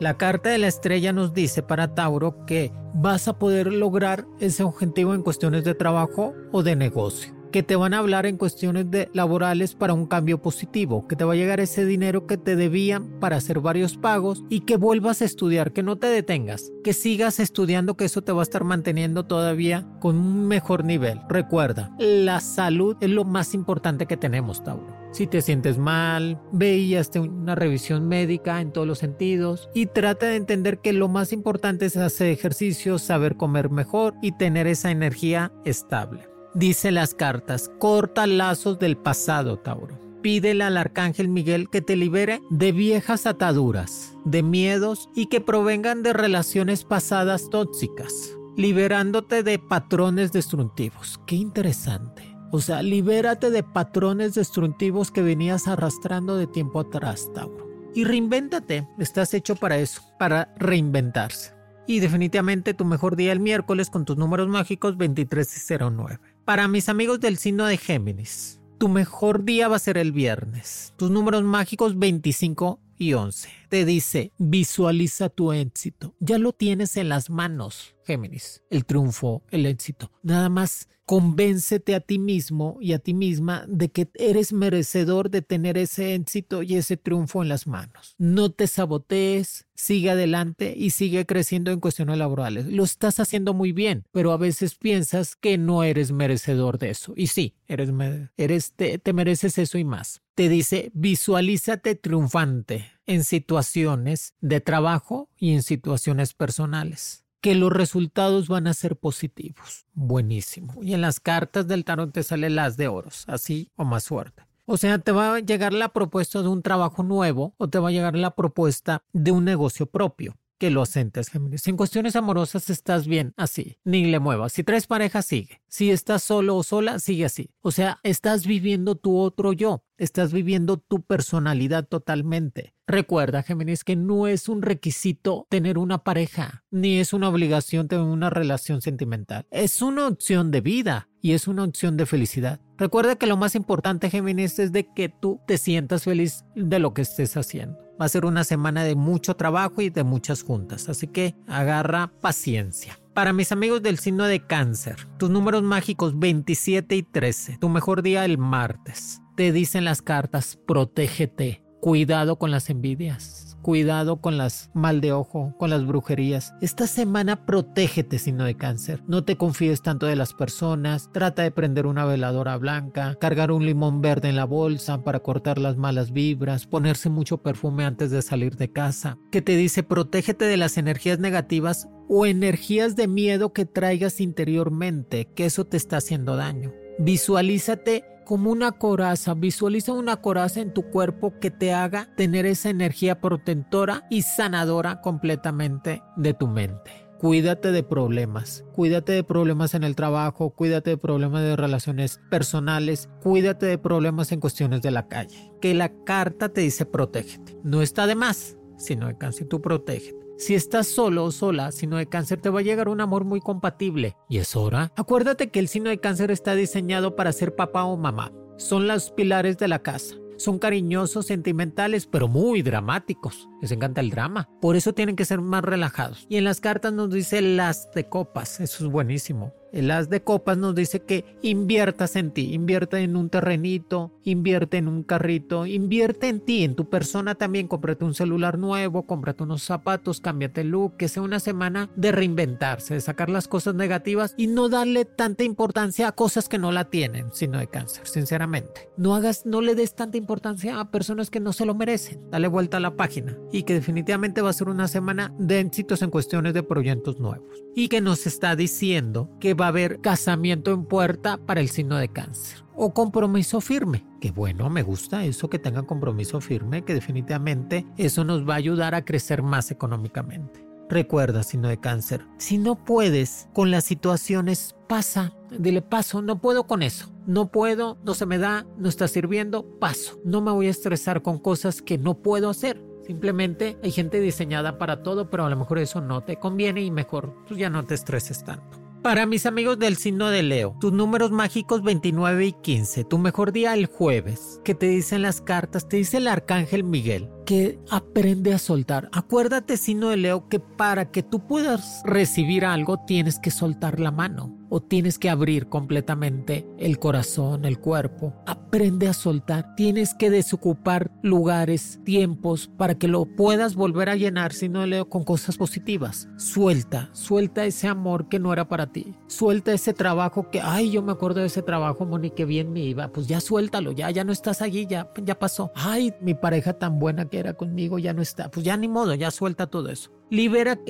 La 0.00 0.16
carta 0.16 0.50
de 0.50 0.58
la 0.58 0.66
estrella 0.66 1.12
nos 1.12 1.32
dice 1.32 1.62
para 1.62 1.94
Tauro 1.94 2.44
que 2.46 2.72
vas 2.94 3.28
a 3.28 3.38
poder 3.38 3.72
lograr 3.72 4.26
ese 4.40 4.64
objetivo 4.64 5.14
en 5.14 5.22
cuestiones 5.22 5.62
de 5.62 5.74
trabajo 5.74 6.34
o 6.50 6.64
de 6.64 6.74
negocio 6.74 7.33
que 7.54 7.62
te 7.62 7.76
van 7.76 7.94
a 7.94 7.98
hablar 7.98 8.26
en 8.26 8.36
cuestiones 8.36 8.90
de 8.90 9.08
laborales 9.12 9.76
para 9.76 9.94
un 9.94 10.06
cambio 10.06 10.42
positivo, 10.42 11.06
que 11.06 11.14
te 11.14 11.22
va 11.22 11.34
a 11.34 11.36
llegar 11.36 11.60
ese 11.60 11.86
dinero 11.86 12.26
que 12.26 12.36
te 12.36 12.56
debían 12.56 13.20
para 13.20 13.36
hacer 13.36 13.60
varios 13.60 13.96
pagos 13.96 14.42
y 14.50 14.62
que 14.62 14.76
vuelvas 14.76 15.22
a 15.22 15.24
estudiar, 15.24 15.72
que 15.72 15.84
no 15.84 15.94
te 15.94 16.08
detengas, 16.08 16.72
que 16.82 16.92
sigas 16.92 17.38
estudiando, 17.38 17.96
que 17.96 18.06
eso 18.06 18.22
te 18.22 18.32
va 18.32 18.40
a 18.40 18.42
estar 18.42 18.64
manteniendo 18.64 19.26
todavía 19.26 19.86
con 20.00 20.16
un 20.16 20.48
mejor 20.48 20.84
nivel. 20.84 21.20
Recuerda, 21.28 21.94
la 22.00 22.40
salud 22.40 22.96
es 23.00 23.10
lo 23.10 23.22
más 23.22 23.54
importante 23.54 24.06
que 24.06 24.16
tenemos, 24.16 24.64
Tauro. 24.64 24.92
Si 25.12 25.28
te 25.28 25.40
sientes 25.40 25.78
mal, 25.78 26.40
ve 26.50 26.78
y 26.78 26.96
hazte 26.96 27.20
una 27.20 27.54
revisión 27.54 28.08
médica 28.08 28.60
en 28.62 28.72
todos 28.72 28.84
los 28.84 28.98
sentidos 28.98 29.68
y 29.76 29.86
trata 29.86 30.26
de 30.26 30.34
entender 30.34 30.80
que 30.80 30.92
lo 30.92 31.06
más 31.06 31.32
importante 31.32 31.86
es 31.86 31.96
hacer 31.96 32.30
ejercicio, 32.30 32.98
saber 32.98 33.36
comer 33.36 33.70
mejor 33.70 34.14
y 34.22 34.32
tener 34.32 34.66
esa 34.66 34.90
energía 34.90 35.52
estable. 35.64 36.33
Dice 36.54 36.92
las 36.92 37.14
cartas, 37.14 37.68
corta 37.80 38.28
lazos 38.28 38.78
del 38.78 38.96
pasado, 38.96 39.58
Tauro. 39.58 39.98
Pídele 40.22 40.62
al 40.62 40.76
arcángel 40.76 41.26
Miguel 41.26 41.68
que 41.68 41.82
te 41.82 41.96
libere 41.96 42.40
de 42.48 42.70
viejas 42.70 43.26
ataduras, 43.26 44.16
de 44.24 44.44
miedos 44.44 45.08
y 45.16 45.26
que 45.26 45.40
provengan 45.40 46.04
de 46.04 46.12
relaciones 46.12 46.84
pasadas 46.84 47.50
tóxicas, 47.50 48.38
liberándote 48.56 49.42
de 49.42 49.58
patrones 49.58 50.30
destructivos. 50.30 51.20
Qué 51.26 51.34
interesante. 51.34 52.22
O 52.52 52.60
sea, 52.60 52.82
libérate 52.82 53.50
de 53.50 53.64
patrones 53.64 54.34
destructivos 54.34 55.10
que 55.10 55.22
venías 55.22 55.66
arrastrando 55.66 56.36
de 56.36 56.46
tiempo 56.46 56.78
atrás, 56.78 57.32
Tauro. 57.34 57.66
Y 57.96 58.04
reinvéntate. 58.04 58.88
Estás 59.00 59.34
hecho 59.34 59.56
para 59.56 59.78
eso, 59.78 60.02
para 60.20 60.54
reinventarse. 60.56 61.52
Y 61.88 61.98
definitivamente 61.98 62.74
tu 62.74 62.84
mejor 62.84 63.16
día 63.16 63.32
el 63.32 63.40
miércoles 63.40 63.90
con 63.90 64.04
tus 64.04 64.16
números 64.16 64.48
mágicos 64.48 64.96
23 64.96 65.70
y 65.70 65.74
09. 65.74 66.33
Para 66.44 66.68
mis 66.68 66.90
amigos 66.90 67.20
del 67.20 67.38
signo 67.38 67.64
de 67.64 67.78
Géminis, 67.78 68.60
tu 68.76 68.90
mejor 68.90 69.44
día 69.44 69.66
va 69.66 69.76
a 69.76 69.78
ser 69.78 69.96
el 69.96 70.12
viernes. 70.12 70.92
Tus 70.98 71.10
números 71.10 71.42
mágicos 71.42 71.98
25 71.98 72.80
y 72.98 73.14
11. 73.14 73.48
Te 73.70 73.86
dice, 73.86 74.30
visualiza 74.36 75.30
tu 75.30 75.54
éxito. 75.54 76.14
Ya 76.20 76.36
lo 76.36 76.52
tienes 76.52 76.98
en 76.98 77.08
las 77.08 77.30
manos, 77.30 77.94
Géminis. 78.04 78.62
El 78.68 78.84
triunfo, 78.84 79.42
el 79.50 79.64
éxito. 79.64 80.12
Nada 80.22 80.50
más 80.50 80.90
convéncete 81.04 81.94
a 81.94 82.00
ti 82.00 82.18
mismo 82.18 82.78
y 82.80 82.92
a 82.92 82.98
ti 82.98 83.14
misma 83.14 83.64
de 83.68 83.90
que 83.90 84.08
eres 84.14 84.52
merecedor 84.52 85.30
de 85.30 85.42
tener 85.42 85.76
ese 85.76 86.14
éxito 86.14 86.62
y 86.62 86.76
ese 86.76 86.96
triunfo 86.96 87.42
en 87.42 87.48
las 87.48 87.66
manos. 87.66 88.14
No 88.18 88.50
te 88.50 88.66
sabotees, 88.66 89.66
sigue 89.74 90.10
adelante 90.10 90.74
y 90.76 90.90
sigue 90.90 91.26
creciendo 91.26 91.70
en 91.70 91.80
cuestiones 91.80 92.16
laborales. 92.16 92.66
Lo 92.66 92.84
estás 92.84 93.20
haciendo 93.20 93.54
muy 93.54 93.72
bien, 93.72 94.04
pero 94.12 94.32
a 94.32 94.36
veces 94.36 94.76
piensas 94.76 95.36
que 95.36 95.58
no 95.58 95.82
eres 95.82 96.12
merecedor 96.12 96.78
de 96.78 96.90
eso. 96.90 97.12
Y 97.16 97.26
sí, 97.26 97.56
eres, 97.66 97.90
eres 98.36 98.72
te, 98.72 98.98
te 98.98 99.12
mereces 99.12 99.58
eso 99.58 99.78
y 99.78 99.84
más. 99.84 100.22
Te 100.34 100.48
dice, 100.48 100.90
visualízate 100.94 101.94
triunfante 101.94 102.90
en 103.06 103.24
situaciones 103.24 104.34
de 104.40 104.60
trabajo 104.60 105.28
y 105.36 105.52
en 105.52 105.62
situaciones 105.62 106.32
personales 106.32 107.23
que 107.44 107.54
los 107.54 107.70
resultados 107.70 108.48
van 108.48 108.66
a 108.66 108.72
ser 108.72 108.96
positivos. 108.96 109.84
Buenísimo. 109.92 110.82
Y 110.82 110.94
en 110.94 111.02
las 111.02 111.20
cartas 111.20 111.68
del 111.68 111.84
tarot 111.84 112.10
te 112.10 112.22
sale 112.22 112.48
las 112.48 112.78
de 112.78 112.88
oros, 112.88 113.24
así 113.26 113.70
o 113.76 113.84
más 113.84 114.04
suerte. 114.04 114.44
O 114.64 114.78
sea, 114.78 114.98
te 114.98 115.12
va 115.12 115.34
a 115.34 115.40
llegar 115.40 115.74
la 115.74 115.90
propuesta 115.90 116.40
de 116.40 116.48
un 116.48 116.62
trabajo 116.62 117.02
nuevo 117.02 117.54
o 117.58 117.68
te 117.68 117.78
va 117.78 117.90
a 117.90 117.92
llegar 117.92 118.16
la 118.16 118.34
propuesta 118.34 119.04
de 119.12 119.30
un 119.30 119.44
negocio 119.44 119.84
propio 119.84 120.38
que 120.58 120.70
lo 120.70 120.80
asentes, 120.80 121.28
Géminis. 121.28 121.66
En 121.68 121.76
cuestiones 121.76 122.16
amorosas 122.16 122.70
estás 122.70 123.06
bien 123.06 123.34
así, 123.36 123.78
ni 123.84 124.06
le 124.06 124.20
muevas. 124.20 124.54
Si 124.54 124.64
tres 124.64 124.86
parejas, 124.86 125.26
sigue. 125.26 125.60
Si 125.68 125.90
estás 125.90 126.22
solo 126.22 126.56
o 126.56 126.62
sola, 126.62 126.98
sigue 126.98 127.26
así. 127.26 127.50
O 127.60 127.72
sea, 127.72 128.00
estás 128.02 128.46
viviendo 128.46 128.94
tu 128.94 129.18
otro 129.18 129.52
yo. 129.52 129.84
Estás 129.96 130.32
viviendo 130.32 130.78
tu 130.78 131.02
personalidad 131.02 131.86
totalmente. 131.86 132.74
Recuerda, 132.86 133.44
Géminis, 133.44 133.84
que 133.84 133.94
no 133.94 134.26
es 134.26 134.48
un 134.48 134.60
requisito 134.60 135.46
tener 135.48 135.78
una 135.78 136.02
pareja, 136.02 136.64
ni 136.72 136.98
es 136.98 137.12
una 137.12 137.28
obligación 137.28 137.86
tener 137.86 138.04
una 138.04 138.28
relación 138.28 138.82
sentimental. 138.82 139.46
Es 139.52 139.82
una 139.82 140.08
opción 140.08 140.50
de 140.50 140.60
vida 140.60 141.08
y 141.22 141.32
es 141.32 141.46
una 141.46 141.62
opción 141.62 141.96
de 141.96 142.06
felicidad. 142.06 142.60
Recuerda 142.76 143.14
que 143.14 143.28
lo 143.28 143.36
más 143.36 143.54
importante, 143.54 144.10
Géminis, 144.10 144.58
es 144.58 144.72
de 144.72 144.92
que 144.92 145.08
tú 145.08 145.40
te 145.46 145.58
sientas 145.58 146.02
feliz 146.02 146.44
de 146.56 146.80
lo 146.80 146.92
que 146.92 147.02
estés 147.02 147.36
haciendo. 147.36 147.78
Va 148.00 148.06
a 148.06 148.08
ser 148.08 148.24
una 148.24 148.42
semana 148.42 148.82
de 148.82 148.96
mucho 148.96 149.36
trabajo 149.36 149.80
y 149.80 149.90
de 149.90 150.02
muchas 150.02 150.42
juntas, 150.42 150.88
así 150.88 151.06
que 151.06 151.36
agarra 151.46 152.10
paciencia. 152.20 152.98
Para 153.14 153.32
mis 153.32 153.52
amigos 153.52 153.80
del 153.80 153.98
signo 153.98 154.24
de 154.24 154.44
cáncer, 154.44 155.06
tus 155.18 155.30
números 155.30 155.62
mágicos 155.62 156.18
27 156.18 156.96
y 156.96 157.04
13, 157.04 157.58
tu 157.60 157.68
mejor 157.68 158.02
día 158.02 158.24
el 158.24 158.38
martes. 158.38 159.20
Te 159.36 159.52
dicen 159.52 159.84
las 159.84 160.00
cartas, 160.02 160.58
protégete, 160.66 161.62
cuidado 161.80 162.36
con 162.36 162.50
las 162.50 162.70
envidias 162.70 163.54
Cuidado 163.64 164.16
con 164.18 164.36
las 164.36 164.70
mal 164.74 165.00
de 165.00 165.12
ojo, 165.14 165.54
con 165.56 165.70
las 165.70 165.86
brujerías. 165.86 166.52
Esta 166.60 166.86
semana 166.86 167.46
protégete, 167.46 168.18
signo 168.18 168.44
de 168.44 168.58
cáncer. 168.58 169.02
No 169.06 169.24
te 169.24 169.38
confíes 169.38 169.80
tanto 169.80 170.04
de 170.04 170.16
las 170.16 170.34
personas. 170.34 171.10
Trata 171.12 171.44
de 171.44 171.50
prender 171.50 171.86
una 171.86 172.04
veladora 172.04 172.58
blanca, 172.58 173.16
cargar 173.18 173.50
un 173.50 173.64
limón 173.64 174.02
verde 174.02 174.28
en 174.28 174.36
la 174.36 174.44
bolsa 174.44 175.02
para 175.02 175.20
cortar 175.20 175.56
las 175.56 175.78
malas 175.78 176.12
vibras, 176.12 176.66
ponerse 176.66 177.08
mucho 177.08 177.38
perfume 177.38 177.86
antes 177.86 178.10
de 178.10 178.20
salir 178.20 178.56
de 178.56 178.70
casa. 178.70 179.16
Que 179.32 179.40
te 179.40 179.56
dice 179.56 179.82
protégete 179.82 180.44
de 180.44 180.58
las 180.58 180.76
energías 180.76 181.18
negativas 181.18 181.88
o 182.06 182.26
energías 182.26 182.96
de 182.96 183.08
miedo 183.08 183.54
que 183.54 183.64
traigas 183.64 184.20
interiormente, 184.20 185.30
que 185.34 185.46
eso 185.46 185.64
te 185.64 185.78
está 185.78 185.96
haciendo 185.96 186.36
daño. 186.36 186.74
Visualízate 186.98 188.04
como 188.24 188.50
una 188.50 188.72
coraza. 188.72 189.34
Visualiza 189.34 189.92
una 189.92 190.16
coraza 190.16 190.60
en 190.60 190.72
tu 190.72 190.90
cuerpo 190.90 191.38
que 191.40 191.50
te 191.50 191.72
haga 191.72 192.08
tener 192.16 192.46
esa 192.46 192.70
energía 192.70 193.20
protectora 193.20 194.06
y 194.10 194.22
sanadora 194.22 195.00
completamente 195.00 196.02
de 196.16 196.34
tu 196.34 196.48
mente. 196.48 196.90
Cuídate 197.18 197.72
de 197.72 197.82
problemas, 197.82 198.64
cuídate 198.74 199.12
de 199.12 199.24
problemas 199.24 199.74
en 199.74 199.82
el 199.82 199.96
trabajo, 199.96 200.50
cuídate 200.50 200.90
de 200.90 200.98
problemas 200.98 201.42
de 201.42 201.56
relaciones 201.56 202.20
personales, 202.28 203.08
cuídate 203.22 203.66
de 203.66 203.78
problemas 203.78 204.30
en 204.32 204.40
cuestiones 204.40 204.82
de 204.82 204.90
la 204.90 205.08
calle. 205.08 205.52
Que 205.60 205.72
la 205.72 205.90
carta 206.04 206.50
te 206.50 206.60
dice 206.60 206.84
protégete. 206.84 207.56
No 207.62 207.80
está 207.80 208.06
de 208.06 208.14
más, 208.14 208.58
sino 208.76 209.06
de 209.06 209.16
cáncer, 209.16 209.48
tú 209.48 209.62
protégete. 209.62 210.23
Si 210.44 210.54
estás 210.54 210.88
solo 210.88 211.24
o 211.24 211.32
sola, 211.32 211.72
signo 211.72 211.96
de 211.96 212.06
cáncer, 212.06 212.38
te 212.38 212.50
va 212.50 212.60
a 212.60 212.62
llegar 212.62 212.90
un 212.90 213.00
amor 213.00 213.24
muy 213.24 213.40
compatible. 213.40 214.14
¿Y 214.28 214.36
es 214.36 214.54
hora? 214.56 214.92
Acuérdate 214.94 215.48
que 215.48 215.58
el 215.58 215.68
signo 215.68 215.88
de 215.88 216.00
cáncer 216.00 216.30
está 216.30 216.54
diseñado 216.54 217.16
para 217.16 217.32
ser 217.32 217.56
papá 217.56 217.84
o 217.84 217.96
mamá. 217.96 218.30
Son 218.58 218.86
los 218.86 219.10
pilares 219.10 219.56
de 219.56 219.68
la 219.68 219.78
casa. 219.78 220.16
Son 220.36 220.58
cariñosos, 220.58 221.24
sentimentales, 221.24 222.06
pero 222.06 222.28
muy 222.28 222.60
dramáticos. 222.60 223.48
Les 223.62 223.72
encanta 223.72 224.02
el 224.02 224.10
drama. 224.10 224.50
Por 224.60 224.76
eso 224.76 224.92
tienen 224.92 225.16
que 225.16 225.24
ser 225.24 225.40
más 225.40 225.64
relajados. 225.64 226.26
Y 226.28 226.36
en 226.36 226.44
las 226.44 226.60
cartas 226.60 226.92
nos 226.92 227.08
dice 227.08 227.40
las 227.40 227.90
de 227.92 228.06
copas. 228.10 228.60
Eso 228.60 228.84
es 228.84 228.92
buenísimo. 228.92 229.54
El 229.74 229.90
as 229.90 230.08
de 230.08 230.22
copas 230.22 230.56
nos 230.56 230.76
dice 230.76 231.00
que 231.00 231.24
inviertas 231.42 232.14
en 232.14 232.30
ti, 232.30 232.54
invierte 232.54 232.98
en 232.98 233.16
un 233.16 233.28
terrenito, 233.28 234.12
invierte 234.22 234.76
en 234.76 234.86
un 234.86 235.02
carrito, 235.02 235.66
invierte 235.66 236.28
en 236.28 236.38
ti, 236.38 236.62
en 236.62 236.76
tu 236.76 236.88
persona 236.88 237.34
también, 237.34 237.66
cómprate 237.66 238.04
un 238.04 238.14
celular 238.14 238.56
nuevo, 238.56 239.02
cómprate 239.02 239.42
unos 239.42 239.64
zapatos, 239.64 240.20
cámbiate 240.20 240.60
el 240.60 240.68
look, 240.68 240.96
que 240.96 241.08
sea 241.08 241.24
una 241.24 241.40
semana 241.40 241.90
de 241.96 242.12
reinventarse, 242.12 242.94
de 242.94 243.00
sacar 243.00 243.28
las 243.28 243.48
cosas 243.48 243.74
negativas 243.74 244.34
y 244.36 244.46
no 244.46 244.68
darle 244.68 245.06
tanta 245.06 245.42
importancia 245.42 246.06
a 246.06 246.12
cosas 246.12 246.48
que 246.48 246.58
no 246.58 246.70
la 246.70 246.84
tienen, 246.88 247.30
sino 247.32 247.58
de 247.58 247.66
cáncer, 247.66 248.06
sinceramente. 248.06 248.88
No 248.96 249.16
hagas, 249.16 249.44
no 249.44 249.60
le 249.60 249.74
des 249.74 249.96
tanta 249.96 250.18
importancia 250.18 250.78
a 250.78 250.92
personas 250.92 251.30
que 251.30 251.40
no 251.40 251.52
se 251.52 251.66
lo 251.66 251.74
merecen. 251.74 252.30
Dale 252.30 252.46
vuelta 252.46 252.76
a 252.76 252.80
la 252.80 252.94
página 252.94 253.36
y 253.50 253.64
que 253.64 253.74
definitivamente 253.74 254.40
va 254.40 254.50
a 254.50 254.52
ser 254.52 254.68
una 254.68 254.86
semana 254.86 255.34
de 255.36 255.58
éxitos 255.58 256.00
en 256.02 256.10
cuestiones 256.10 256.54
de 256.54 256.62
proyectos 256.62 257.18
nuevos. 257.18 257.64
Y 257.74 257.88
que 257.88 258.00
nos 258.00 258.24
está 258.28 258.54
diciendo 258.54 259.28
que 259.40 259.54
va 259.54 259.63
a 259.64 259.68
haber 259.68 260.00
casamiento 260.00 260.72
en 260.72 260.84
puerta 260.84 261.38
para 261.38 261.60
el 261.60 261.68
signo 261.68 261.96
de 261.96 262.08
cáncer 262.08 262.64
o 262.76 262.92
compromiso 262.92 263.60
firme. 263.60 264.04
Que 264.20 264.30
bueno, 264.30 264.70
me 264.70 264.82
gusta 264.82 265.24
eso 265.24 265.48
que 265.48 265.58
tengan 265.58 265.86
compromiso 265.86 266.40
firme, 266.40 266.84
que 266.84 266.94
definitivamente 266.94 267.86
eso 267.96 268.24
nos 268.24 268.48
va 268.48 268.54
a 268.54 268.58
ayudar 268.58 268.94
a 268.94 269.04
crecer 269.04 269.42
más 269.42 269.70
económicamente. 269.70 270.64
Recuerda, 270.88 271.42
signo 271.42 271.68
de 271.68 271.80
cáncer, 271.80 272.26
si 272.36 272.58
no 272.58 272.84
puedes 272.84 273.48
con 273.54 273.70
las 273.70 273.84
situaciones, 273.84 274.76
pasa, 274.86 275.32
dile 275.58 275.80
paso, 275.80 276.20
no 276.20 276.40
puedo 276.40 276.66
con 276.66 276.82
eso, 276.82 277.10
no 277.26 277.50
puedo, 277.50 277.96
no 278.04 278.14
se 278.14 278.26
me 278.26 278.38
da, 278.38 278.66
no 278.76 278.88
está 278.88 279.08
sirviendo, 279.08 279.64
paso. 279.78 280.20
No 280.24 280.42
me 280.42 280.52
voy 280.52 280.66
a 280.66 280.70
estresar 280.70 281.22
con 281.22 281.38
cosas 281.38 281.80
que 281.80 281.96
no 281.96 282.18
puedo 282.18 282.50
hacer. 282.50 282.84
Simplemente 283.06 283.78
hay 283.82 283.92
gente 283.92 284.20
diseñada 284.20 284.78
para 284.78 285.02
todo, 285.02 285.30
pero 285.30 285.46
a 285.46 285.50
lo 285.50 285.56
mejor 285.56 285.78
eso 285.78 286.00
no 286.00 286.22
te 286.22 286.36
conviene 286.36 286.82
y 286.82 286.90
mejor 286.90 287.34
tú 287.46 287.56
ya 287.56 287.70
no 287.70 287.84
te 287.84 287.94
estreses 287.94 288.44
tanto. 288.44 288.83
Para 289.04 289.26
mis 289.26 289.44
amigos 289.44 289.78
del 289.78 289.98
signo 289.98 290.30
de 290.30 290.42
Leo, 290.42 290.78
tus 290.80 290.90
números 290.90 291.30
mágicos 291.30 291.82
29 291.82 292.46
y 292.46 292.52
15, 292.54 293.04
tu 293.04 293.18
mejor 293.18 293.52
día 293.52 293.74
el 293.74 293.84
jueves, 293.84 294.62
que 294.64 294.74
te 294.74 294.86
dicen 294.86 295.20
las 295.20 295.42
cartas, 295.42 295.86
te 295.90 295.98
dice 295.98 296.16
el 296.16 296.26
arcángel 296.26 296.84
Miguel, 296.84 297.28
que 297.44 297.78
aprende 297.90 298.54
a 298.54 298.58
soltar. 298.58 299.10
Acuérdate, 299.12 299.76
signo 299.76 300.08
de 300.08 300.16
Leo, 300.16 300.48
que 300.48 300.58
para 300.58 301.10
que 301.10 301.22
tú 301.22 301.46
puedas 301.46 302.00
recibir 302.06 302.64
algo 302.64 303.04
tienes 303.06 303.38
que 303.38 303.50
soltar 303.50 304.00
la 304.00 304.10
mano 304.10 304.63
o 304.74 304.80
tienes 304.80 305.20
que 305.20 305.30
abrir 305.30 305.68
completamente 305.68 306.66
el 306.78 306.98
corazón, 306.98 307.64
el 307.64 307.78
cuerpo. 307.78 308.34
Aprende 308.44 309.06
a 309.06 309.12
soltar. 309.12 309.76
Tienes 309.76 310.14
que 310.14 310.30
desocupar 310.30 311.12
lugares, 311.22 312.00
tiempos 312.02 312.68
para 312.76 312.96
que 312.96 313.06
lo 313.06 313.24
puedas 313.24 313.76
volver 313.76 314.10
a 314.10 314.16
llenar, 314.16 314.52
si 314.52 314.68
no 314.68 314.84
leo, 314.84 315.08
con 315.08 315.22
cosas 315.22 315.58
positivas. 315.58 316.26
Suelta, 316.38 317.08
suelta 317.12 317.64
ese 317.64 317.86
amor 317.86 318.28
que 318.28 318.40
no 318.40 318.52
era 318.52 318.66
para 318.66 318.90
ti. 318.90 319.14
Suelta 319.28 319.72
ese 319.72 319.94
trabajo 319.94 320.50
que, 320.50 320.60
ay, 320.60 320.90
yo 320.90 321.02
me 321.02 321.12
acuerdo 321.12 321.38
de 321.38 321.46
ese 321.46 321.62
trabajo, 321.62 322.04
Moni, 322.04 322.30
que 322.30 322.44
bien 322.44 322.72
me 322.72 322.80
iba. 322.80 323.12
Pues 323.12 323.28
ya 323.28 323.40
suéltalo, 323.40 323.92
ya, 323.92 324.10
ya 324.10 324.24
no 324.24 324.32
estás 324.32 324.60
allí, 324.60 324.88
ya, 324.88 325.08
ya 325.22 325.38
pasó. 325.38 325.70
Ay, 325.76 326.12
mi 326.20 326.34
pareja 326.34 326.72
tan 326.72 326.98
buena 326.98 327.26
que 327.26 327.38
era 327.38 327.52
conmigo 327.52 328.00
ya 328.00 328.12
no 328.12 328.22
está. 328.22 328.50
Pues 328.50 328.66
ya 328.66 328.76
ni 328.76 328.88
modo, 328.88 329.14
ya 329.14 329.30
suelta 329.30 329.68
todo 329.68 329.88
eso. 329.88 330.10
Libera, 330.34 330.80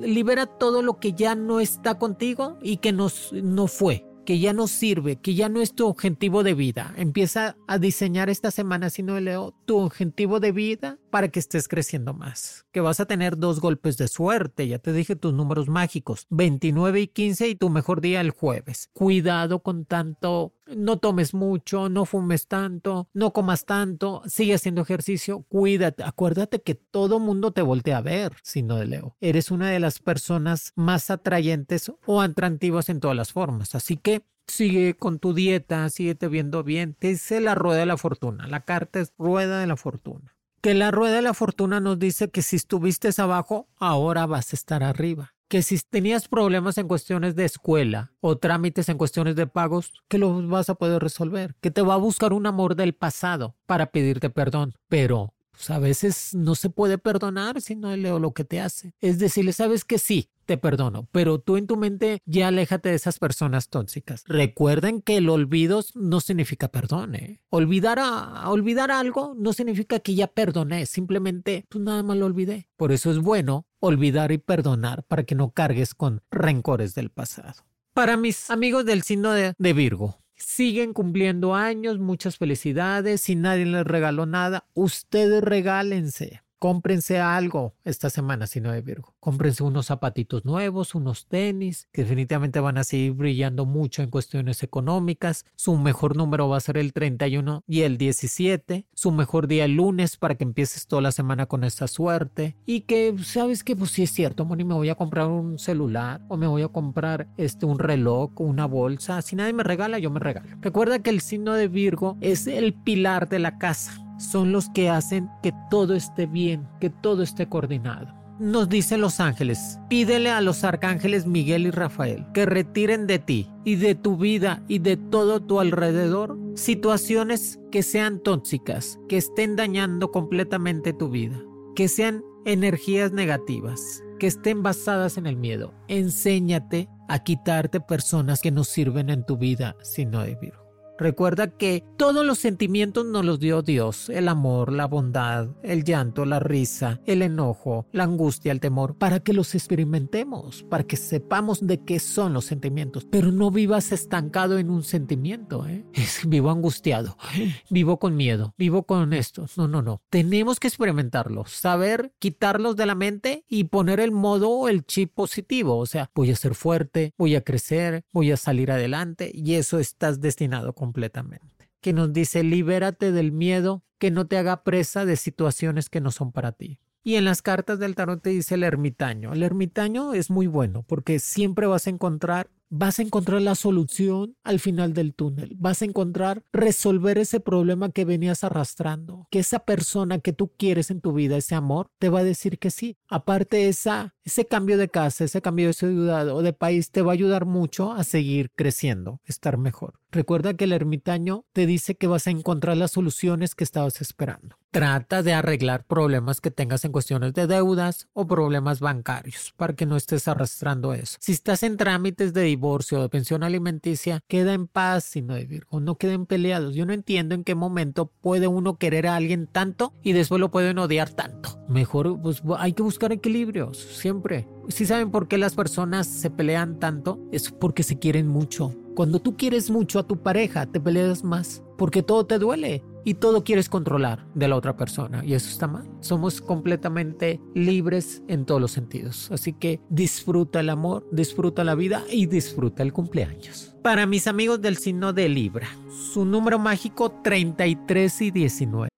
libera 0.00 0.46
todo 0.46 0.80
lo 0.80 0.98
que 0.98 1.12
ya 1.12 1.34
no 1.34 1.60
está 1.60 1.98
contigo 1.98 2.58
y 2.62 2.78
que 2.78 2.90
no, 2.90 3.08
no 3.32 3.66
fue, 3.66 4.06
que 4.24 4.38
ya 4.38 4.54
no 4.54 4.66
sirve, 4.66 5.16
que 5.16 5.34
ya 5.34 5.50
no 5.50 5.60
es 5.60 5.74
tu 5.74 5.86
objetivo 5.86 6.42
de 6.42 6.54
vida. 6.54 6.94
Empieza 6.96 7.56
a 7.66 7.78
diseñar 7.78 8.30
esta 8.30 8.50
semana, 8.50 8.88
si 8.88 9.02
no 9.02 9.20
leo, 9.20 9.54
tu 9.66 9.76
objetivo 9.76 10.40
de 10.40 10.52
vida 10.52 10.98
para 11.10 11.28
que 11.28 11.38
estés 11.38 11.68
creciendo 11.68 12.14
más. 12.14 12.66
Que 12.72 12.80
vas 12.80 13.00
a 13.00 13.06
tener 13.06 13.36
dos 13.36 13.60
golpes 13.60 13.96
de 13.96 14.08
suerte, 14.08 14.68
ya 14.68 14.78
te 14.78 14.92
dije 14.92 15.16
tus 15.16 15.32
números 15.32 15.68
mágicos, 15.68 16.26
29 16.30 17.00
y 17.00 17.08
15 17.08 17.48
y 17.48 17.54
tu 17.54 17.70
mejor 17.70 18.00
día 18.00 18.20
el 18.20 18.30
jueves. 18.30 18.90
Cuidado 18.92 19.60
con 19.62 19.84
tanto, 19.84 20.54
no 20.66 20.98
tomes 20.98 21.34
mucho, 21.34 21.88
no 21.88 22.04
fumes 22.04 22.46
tanto, 22.46 23.08
no 23.12 23.32
comas 23.32 23.64
tanto, 23.64 24.22
sigue 24.26 24.54
haciendo 24.54 24.82
ejercicio, 24.82 25.44
cuídate. 25.48 26.04
Acuérdate 26.04 26.60
que 26.60 26.74
todo 26.74 27.18
mundo 27.18 27.52
te 27.52 27.62
voltea 27.62 27.98
a 27.98 28.02
ver, 28.02 28.32
no 28.62 28.76
de 28.76 28.86
Leo. 28.86 29.16
Eres 29.20 29.50
una 29.50 29.70
de 29.70 29.80
las 29.80 29.98
personas 30.00 30.72
más 30.74 31.10
atrayentes 31.10 31.92
o 32.06 32.20
atractivas 32.20 32.88
en 32.88 33.00
todas 33.00 33.16
las 33.16 33.32
formas. 33.32 33.74
Así 33.74 33.96
que 33.96 34.24
sigue 34.46 34.94
con 34.94 35.18
tu 35.18 35.34
dieta, 35.34 35.88
te 35.90 36.28
viendo 36.28 36.62
bien. 36.64 36.94
Te 36.94 37.08
dice 37.08 37.40
la 37.40 37.54
rueda 37.54 37.80
de 37.80 37.86
la 37.86 37.96
fortuna. 37.96 38.46
La 38.46 38.60
carta 38.60 39.00
es 39.00 39.12
rueda 39.18 39.60
de 39.60 39.66
la 39.66 39.76
fortuna. 39.76 40.37
Que 40.60 40.74
la 40.74 40.90
rueda 40.90 41.16
de 41.16 41.22
la 41.22 41.34
fortuna 41.34 41.80
nos 41.80 41.98
dice 41.98 42.30
que 42.30 42.42
si 42.42 42.56
estuviste 42.56 43.08
abajo, 43.18 43.68
ahora 43.76 44.26
vas 44.26 44.52
a 44.52 44.56
estar 44.56 44.82
arriba. 44.82 45.34
Que 45.48 45.62
si 45.62 45.78
tenías 45.78 46.28
problemas 46.28 46.76
en 46.78 46.88
cuestiones 46.88 47.34
de 47.36 47.44
escuela 47.44 48.12
o 48.20 48.36
trámites 48.36 48.88
en 48.88 48.98
cuestiones 48.98 49.36
de 49.36 49.46
pagos, 49.46 49.92
que 50.08 50.18
los 50.18 50.46
vas 50.48 50.68
a 50.68 50.74
poder 50.74 51.02
resolver. 51.02 51.54
Que 51.60 51.70
te 51.70 51.80
va 51.80 51.94
a 51.94 51.98
buscar 51.98 52.32
un 52.32 52.46
amor 52.46 52.74
del 52.74 52.94
pasado 52.94 53.56
para 53.66 53.86
pedirte 53.86 54.30
perdón. 54.30 54.74
Pero 54.88 55.32
pues, 55.52 55.70
a 55.70 55.78
veces 55.78 56.34
no 56.34 56.54
se 56.54 56.70
puede 56.70 56.98
perdonar 56.98 57.60
si 57.60 57.76
no 57.76 57.96
leo 57.96 58.18
lo 58.18 58.32
que 58.32 58.44
te 58.44 58.60
hace. 58.60 58.94
Es 59.00 59.18
decirle, 59.18 59.52
sabes 59.52 59.84
que 59.84 59.98
sí, 59.98 60.30
te 60.48 60.56
perdono, 60.56 61.06
pero 61.12 61.38
tú 61.40 61.58
en 61.58 61.66
tu 61.66 61.76
mente 61.76 62.22
ya 62.24 62.48
aléjate 62.48 62.88
de 62.88 62.94
esas 62.94 63.18
personas 63.18 63.68
tóxicas. 63.68 64.24
Recuerden 64.26 65.02
que 65.02 65.18
el 65.18 65.28
olvido 65.28 65.84
no 65.94 66.20
significa 66.20 66.68
perdón. 66.68 67.14
¿eh? 67.16 67.42
Olvidar, 67.50 67.98
a, 68.00 68.48
olvidar 68.48 68.90
algo 68.90 69.34
no 69.36 69.52
significa 69.52 70.00
que 70.00 70.14
ya 70.14 70.26
perdoné, 70.26 70.86
simplemente 70.86 71.66
tú 71.68 71.76
pues, 71.76 71.84
nada 71.84 72.02
más 72.02 72.16
lo 72.16 72.24
olvidé. 72.24 72.70
Por 72.76 72.92
eso 72.92 73.10
es 73.10 73.18
bueno 73.18 73.66
olvidar 73.78 74.32
y 74.32 74.38
perdonar 74.38 75.04
para 75.04 75.24
que 75.24 75.34
no 75.34 75.50
cargues 75.50 75.94
con 75.94 76.22
rencores 76.30 76.94
del 76.94 77.10
pasado. 77.10 77.66
Para 77.92 78.16
mis 78.16 78.48
amigos 78.48 78.86
del 78.86 79.02
signo 79.02 79.32
de 79.32 79.72
Virgo, 79.74 80.18
siguen 80.34 80.94
cumpliendo 80.94 81.54
años, 81.54 81.98
muchas 81.98 82.38
felicidades, 82.38 83.20
si 83.20 83.36
nadie 83.36 83.66
les 83.66 83.84
regaló 83.84 84.24
nada, 84.24 84.66
ustedes 84.72 85.42
regálense. 85.42 86.40
Cómprense 86.58 87.20
algo 87.20 87.74
esta 87.84 88.10
semana, 88.10 88.46
si 88.46 88.60
no 88.60 88.72
de 88.72 88.80
Virgo. 88.80 89.14
Cómprense 89.20 89.62
unos 89.62 89.86
zapatitos 89.86 90.44
nuevos, 90.44 90.94
unos 90.94 91.26
tenis, 91.26 91.88
que 91.92 92.02
definitivamente 92.02 92.58
van 92.58 92.78
a 92.78 92.84
seguir 92.84 93.12
brillando 93.12 93.64
mucho 93.64 94.02
en 94.02 94.10
cuestiones 94.10 94.62
económicas. 94.62 95.44
Su 95.54 95.76
mejor 95.76 96.16
número 96.16 96.48
va 96.48 96.56
a 96.56 96.60
ser 96.60 96.78
el 96.78 96.92
31 96.92 97.62
y 97.66 97.82
el 97.82 97.96
17. 97.96 98.86
Su 98.92 99.12
mejor 99.12 99.46
día 99.46 99.66
el 99.66 99.76
lunes 99.76 100.16
para 100.16 100.34
que 100.34 100.44
empieces 100.44 100.86
toda 100.86 101.02
la 101.02 101.12
semana 101.12 101.46
con 101.46 101.62
esta 101.62 101.86
suerte. 101.86 102.56
Y 102.66 102.82
que, 102.82 103.14
¿sabes 103.22 103.62
que 103.62 103.76
Pues 103.76 103.92
sí 103.92 104.02
es 104.02 104.10
cierto, 104.10 104.44
Moni, 104.44 104.64
me 104.64 104.74
voy 104.74 104.88
a 104.88 104.96
comprar 104.96 105.28
un 105.28 105.58
celular 105.58 106.20
o 106.28 106.36
me 106.36 106.48
voy 106.48 106.62
a 106.62 106.68
comprar 106.68 107.28
este, 107.36 107.66
un 107.66 107.78
reloj 107.78 108.32
una 108.36 108.66
bolsa. 108.66 109.22
Si 109.22 109.36
nadie 109.36 109.52
me 109.52 109.62
regala, 109.62 109.98
yo 109.98 110.10
me 110.10 110.20
regalo. 110.20 110.48
Recuerda 110.60 110.98
que 111.00 111.10
el 111.10 111.20
signo 111.20 111.54
de 111.54 111.68
Virgo 111.68 112.16
es 112.20 112.46
el 112.46 112.74
pilar 112.74 113.28
de 113.28 113.38
la 113.38 113.58
casa 113.58 114.07
son 114.18 114.52
los 114.52 114.68
que 114.70 114.90
hacen 114.90 115.30
que 115.42 115.52
todo 115.70 115.94
esté 115.94 116.26
bien, 116.26 116.68
que 116.80 116.90
todo 116.90 117.22
esté 117.22 117.48
coordinado. 117.48 118.14
Nos 118.38 118.68
dicen 118.68 119.00
los 119.00 119.18
ángeles, 119.18 119.80
pídele 119.88 120.30
a 120.30 120.40
los 120.40 120.62
arcángeles 120.62 121.26
Miguel 121.26 121.66
y 121.66 121.70
Rafael 121.72 122.24
que 122.32 122.46
retiren 122.46 123.08
de 123.08 123.18
ti 123.18 123.50
y 123.64 123.74
de 123.74 123.96
tu 123.96 124.16
vida 124.16 124.62
y 124.68 124.78
de 124.78 124.96
todo 124.96 125.40
tu 125.40 125.58
alrededor 125.58 126.38
situaciones 126.54 127.58
que 127.72 127.82
sean 127.82 128.20
tóxicas, 128.20 128.98
que 129.08 129.16
estén 129.16 129.56
dañando 129.56 130.12
completamente 130.12 130.92
tu 130.92 131.08
vida, 131.08 131.40
que 131.74 131.88
sean 131.88 132.22
energías 132.44 133.12
negativas, 133.12 134.04
que 134.20 134.28
estén 134.28 134.62
basadas 134.62 135.18
en 135.18 135.26
el 135.26 135.36
miedo. 135.36 135.74
Enséñate 135.88 136.88
a 137.08 137.22
quitarte 137.24 137.80
personas 137.80 138.40
que 138.40 138.50
no 138.50 138.62
sirven 138.64 139.10
en 139.10 139.24
tu 139.24 139.36
vida, 139.36 139.76
sino 139.82 140.20
de 140.22 140.36
Virgo. 140.36 140.67
Recuerda 140.98 141.46
que 141.46 141.84
todos 141.96 142.26
los 142.26 142.38
sentimientos 142.38 143.06
nos 143.06 143.24
los 143.24 143.38
dio 143.38 143.62
Dios, 143.62 144.08
el 144.08 144.26
amor, 144.26 144.72
la 144.72 144.86
bondad, 144.86 145.48
el 145.62 145.84
llanto, 145.84 146.24
la 146.24 146.40
risa, 146.40 147.00
el 147.06 147.22
enojo, 147.22 147.86
la 147.92 148.02
angustia, 148.02 148.50
el 148.50 148.58
temor, 148.58 148.96
para 148.96 149.20
que 149.20 149.32
los 149.32 149.54
experimentemos, 149.54 150.64
para 150.64 150.82
que 150.82 150.96
sepamos 150.96 151.64
de 151.64 151.84
qué 151.84 152.00
son 152.00 152.32
los 152.32 152.46
sentimientos. 152.46 153.06
Pero 153.08 153.30
no 153.30 153.52
vivas 153.52 153.92
estancado 153.92 154.58
en 154.58 154.70
un 154.70 154.82
sentimiento, 154.82 155.68
¿eh? 155.68 155.84
vivo 156.26 156.50
angustiado, 156.50 157.16
vivo 157.70 158.00
con 158.00 158.16
miedo, 158.16 158.54
vivo 158.58 158.82
con 158.82 159.12
esto. 159.12 159.46
No, 159.56 159.68
no, 159.68 159.82
no. 159.82 160.02
Tenemos 160.10 160.58
que 160.58 160.66
experimentarlos, 160.66 161.52
saber 161.52 162.12
quitarlos 162.18 162.74
de 162.74 162.86
la 162.86 162.96
mente 162.96 163.44
y 163.48 163.64
poner 163.64 164.00
el 164.00 164.10
modo, 164.10 164.68
el 164.68 164.84
chip 164.84 165.14
positivo. 165.14 165.78
O 165.78 165.86
sea, 165.86 166.10
voy 166.12 166.32
a 166.32 166.36
ser 166.36 166.56
fuerte, 166.56 167.14
voy 167.16 167.36
a 167.36 167.42
crecer, 167.42 168.04
voy 168.12 168.32
a 168.32 168.36
salir 168.36 168.72
adelante 168.72 169.30
y 169.32 169.54
eso 169.54 169.78
estás 169.78 170.20
destinado 170.20 170.74
con 170.74 170.87
completamente. 170.88 171.70
Que 171.82 171.92
nos 171.92 172.14
dice, 172.14 172.42
libérate 172.42 173.12
del 173.12 173.30
miedo 173.30 173.84
que 173.98 174.10
no 174.10 174.26
te 174.26 174.38
haga 174.38 174.64
presa 174.64 175.04
de 175.04 175.16
situaciones 175.16 175.90
que 175.90 176.00
no 176.00 176.10
son 176.10 176.32
para 176.32 176.52
ti. 176.52 176.80
Y 177.04 177.16
en 177.16 177.26
las 177.26 177.42
cartas 177.42 177.78
del 177.78 177.94
tarot 177.94 178.22
te 178.22 178.30
dice 178.30 178.54
el 178.54 178.62
ermitaño. 178.62 179.34
El 179.34 179.42
ermitaño 179.42 180.14
es 180.14 180.30
muy 180.30 180.46
bueno 180.46 180.82
porque 180.82 181.18
siempre 181.18 181.66
vas 181.66 181.86
a 181.86 181.90
encontrar 181.90 182.48
vas 182.70 182.98
a 182.98 183.02
encontrar 183.02 183.42
la 183.42 183.54
solución 183.54 184.36
al 184.44 184.60
final 184.60 184.92
del 184.92 185.14
túnel. 185.14 185.54
Vas 185.58 185.82
a 185.82 185.84
encontrar 185.84 186.42
resolver 186.52 187.18
ese 187.18 187.40
problema 187.40 187.90
que 187.90 188.04
venías 188.04 188.44
arrastrando. 188.44 189.26
Que 189.30 189.40
esa 189.40 189.60
persona 189.60 190.18
que 190.18 190.32
tú 190.32 190.52
quieres 190.56 190.90
en 190.90 191.00
tu 191.00 191.12
vida, 191.12 191.36
ese 191.36 191.54
amor, 191.54 191.90
te 191.98 192.08
va 192.08 192.20
a 192.20 192.24
decir 192.24 192.58
que 192.58 192.70
sí. 192.70 192.96
Aparte, 193.08 193.68
esa, 193.68 194.14
ese 194.24 194.46
cambio 194.46 194.78
de 194.78 194.88
casa, 194.88 195.24
ese 195.24 195.42
cambio 195.42 195.68
de 195.68 195.72
ciudad 195.72 196.28
o 196.28 196.42
de 196.42 196.52
país 196.52 196.90
te 196.90 197.02
va 197.02 197.12
a 197.12 197.14
ayudar 197.14 197.46
mucho 197.46 197.92
a 197.92 198.04
seguir 198.04 198.50
creciendo, 198.54 199.20
estar 199.24 199.58
mejor. 199.58 200.00
Recuerda 200.10 200.54
que 200.54 200.64
el 200.64 200.72
ermitaño 200.72 201.44
te 201.52 201.66
dice 201.66 201.96
que 201.96 202.06
vas 202.06 202.26
a 202.26 202.30
encontrar 202.30 202.78
las 202.78 202.92
soluciones 202.92 203.54
que 203.54 203.64
estabas 203.64 204.00
esperando. 204.00 204.56
Trata 204.70 205.22
de 205.22 205.34
arreglar 205.34 205.84
problemas 205.84 206.40
que 206.40 206.50
tengas 206.50 206.84
en 206.84 206.92
cuestiones 206.92 207.34
de 207.34 207.46
deudas 207.46 208.08
o 208.14 208.26
problemas 208.26 208.80
bancarios 208.80 209.52
para 209.56 209.74
que 209.74 209.86
no 209.86 209.96
estés 209.96 210.28
arrastrando 210.28 210.94
eso. 210.94 211.18
Si 211.20 211.32
estás 211.32 211.62
en 211.62 211.76
trámites 211.76 212.32
de 212.32 212.50
divorcio 212.58 213.00
de 213.00 213.08
pensión 213.08 213.44
alimenticia, 213.44 214.20
queda 214.26 214.52
en 214.52 214.66
paz, 214.66 215.04
sino 215.04 215.34
de 215.34 215.62
no 215.70 215.94
queden 215.94 216.26
peleados. 216.26 216.74
Yo 216.74 216.86
no 216.86 216.92
entiendo 216.92 217.36
en 217.36 217.44
qué 217.44 217.54
momento 217.54 218.10
puede 218.20 218.48
uno 218.48 218.78
querer 218.78 219.06
a 219.06 219.14
alguien 219.14 219.46
tanto 219.46 219.94
y 220.02 220.12
después 220.12 220.40
lo 220.40 220.50
pueden 220.50 220.78
odiar 220.78 221.10
tanto. 221.10 221.60
Mejor, 221.68 222.20
pues 222.20 222.42
hay 222.58 222.72
que 222.72 222.82
buscar 222.82 223.12
equilibrios, 223.12 223.78
siempre. 223.78 224.48
Si 224.68 224.86
saben 224.86 225.12
por 225.12 225.28
qué 225.28 225.38
las 225.38 225.54
personas 225.54 226.08
se 226.08 226.30
pelean 226.30 226.80
tanto, 226.80 227.20
es 227.30 227.52
porque 227.52 227.84
se 227.84 227.98
quieren 227.98 228.26
mucho. 228.26 228.74
Cuando 228.96 229.20
tú 229.20 229.36
quieres 229.36 229.70
mucho 229.70 230.00
a 230.00 230.06
tu 230.06 230.20
pareja, 230.20 230.66
te 230.66 230.80
peleas 230.80 231.22
más, 231.22 231.62
porque 231.76 232.02
todo 232.02 232.26
te 232.26 232.40
duele 232.40 232.82
y 233.08 233.14
todo 233.14 233.42
quieres 233.42 233.70
controlar 233.70 234.26
de 234.34 234.48
la 234.48 234.56
otra 234.56 234.76
persona 234.76 235.24
y 235.24 235.32
eso 235.32 235.48
está 235.48 235.66
mal. 235.66 235.88
Somos 236.00 236.42
completamente 236.42 237.40
libres 237.54 238.22
en 238.28 238.44
todos 238.44 238.60
los 238.60 238.72
sentidos. 238.72 239.30
Así 239.32 239.54
que 239.54 239.80
disfruta 239.88 240.60
el 240.60 240.68
amor, 240.68 241.08
disfruta 241.10 241.64
la 241.64 241.74
vida 241.74 242.04
y 242.10 242.26
disfruta 242.26 242.82
el 242.82 242.92
cumpleaños. 242.92 243.74
Para 243.82 244.04
mis 244.04 244.26
amigos 244.26 244.60
del 244.60 244.76
signo 244.76 245.14
de 245.14 245.30
Libra, 245.30 245.68
su 246.12 246.26
número 246.26 246.58
mágico 246.58 247.10
33 247.22 248.20
y 248.20 248.30
19. 248.30 248.97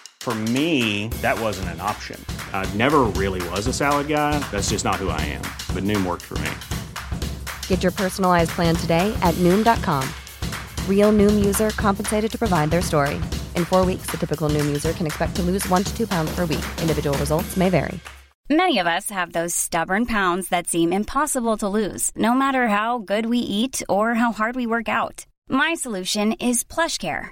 For 0.21 0.35
me, 0.35 1.07
that 1.23 1.39
wasn't 1.39 1.69
an 1.69 1.81
option. 1.81 2.23
I 2.53 2.71
never 2.75 2.99
really 3.17 3.41
was 3.49 3.65
a 3.65 3.73
salad 3.73 4.07
guy. 4.07 4.37
That's 4.51 4.69
just 4.69 4.85
not 4.85 4.97
who 4.97 5.09
I 5.09 5.19
am. 5.21 5.41
But 5.73 5.83
Noom 5.83 6.05
worked 6.05 6.21
for 6.21 6.37
me. 6.37 6.51
Get 7.65 7.81
your 7.81 7.91
personalized 7.91 8.51
plan 8.51 8.75
today 8.75 9.11
at 9.23 9.33
Noom.com. 9.39 10.07
Real 10.87 11.11
Noom 11.11 11.43
user 11.43 11.71
compensated 11.71 12.31
to 12.33 12.37
provide 12.37 12.69
their 12.69 12.83
story. 12.83 13.15
In 13.55 13.65
four 13.65 13.83
weeks, 13.83 14.11
the 14.11 14.17
typical 14.17 14.47
Noom 14.47 14.67
user 14.67 14.93
can 14.93 15.07
expect 15.07 15.35
to 15.37 15.41
lose 15.41 15.67
one 15.69 15.83
to 15.83 15.97
two 15.97 16.05
pounds 16.05 16.29
per 16.35 16.45
week. 16.45 16.65
Individual 16.79 17.17
results 17.17 17.57
may 17.57 17.71
vary. 17.71 17.99
Many 18.47 18.77
of 18.77 18.85
us 18.85 19.09
have 19.09 19.33
those 19.33 19.55
stubborn 19.55 20.05
pounds 20.05 20.49
that 20.49 20.67
seem 20.67 20.93
impossible 20.93 21.57
to 21.57 21.67
lose, 21.67 22.11
no 22.15 22.35
matter 22.35 22.67
how 22.67 22.99
good 22.99 23.25
we 23.25 23.39
eat 23.39 23.81
or 23.89 24.13
how 24.13 24.31
hard 24.31 24.55
we 24.55 24.67
work 24.67 24.87
out. 24.87 25.25
My 25.49 25.73
solution 25.73 26.33
is 26.33 26.63
PlushCare 26.63 27.31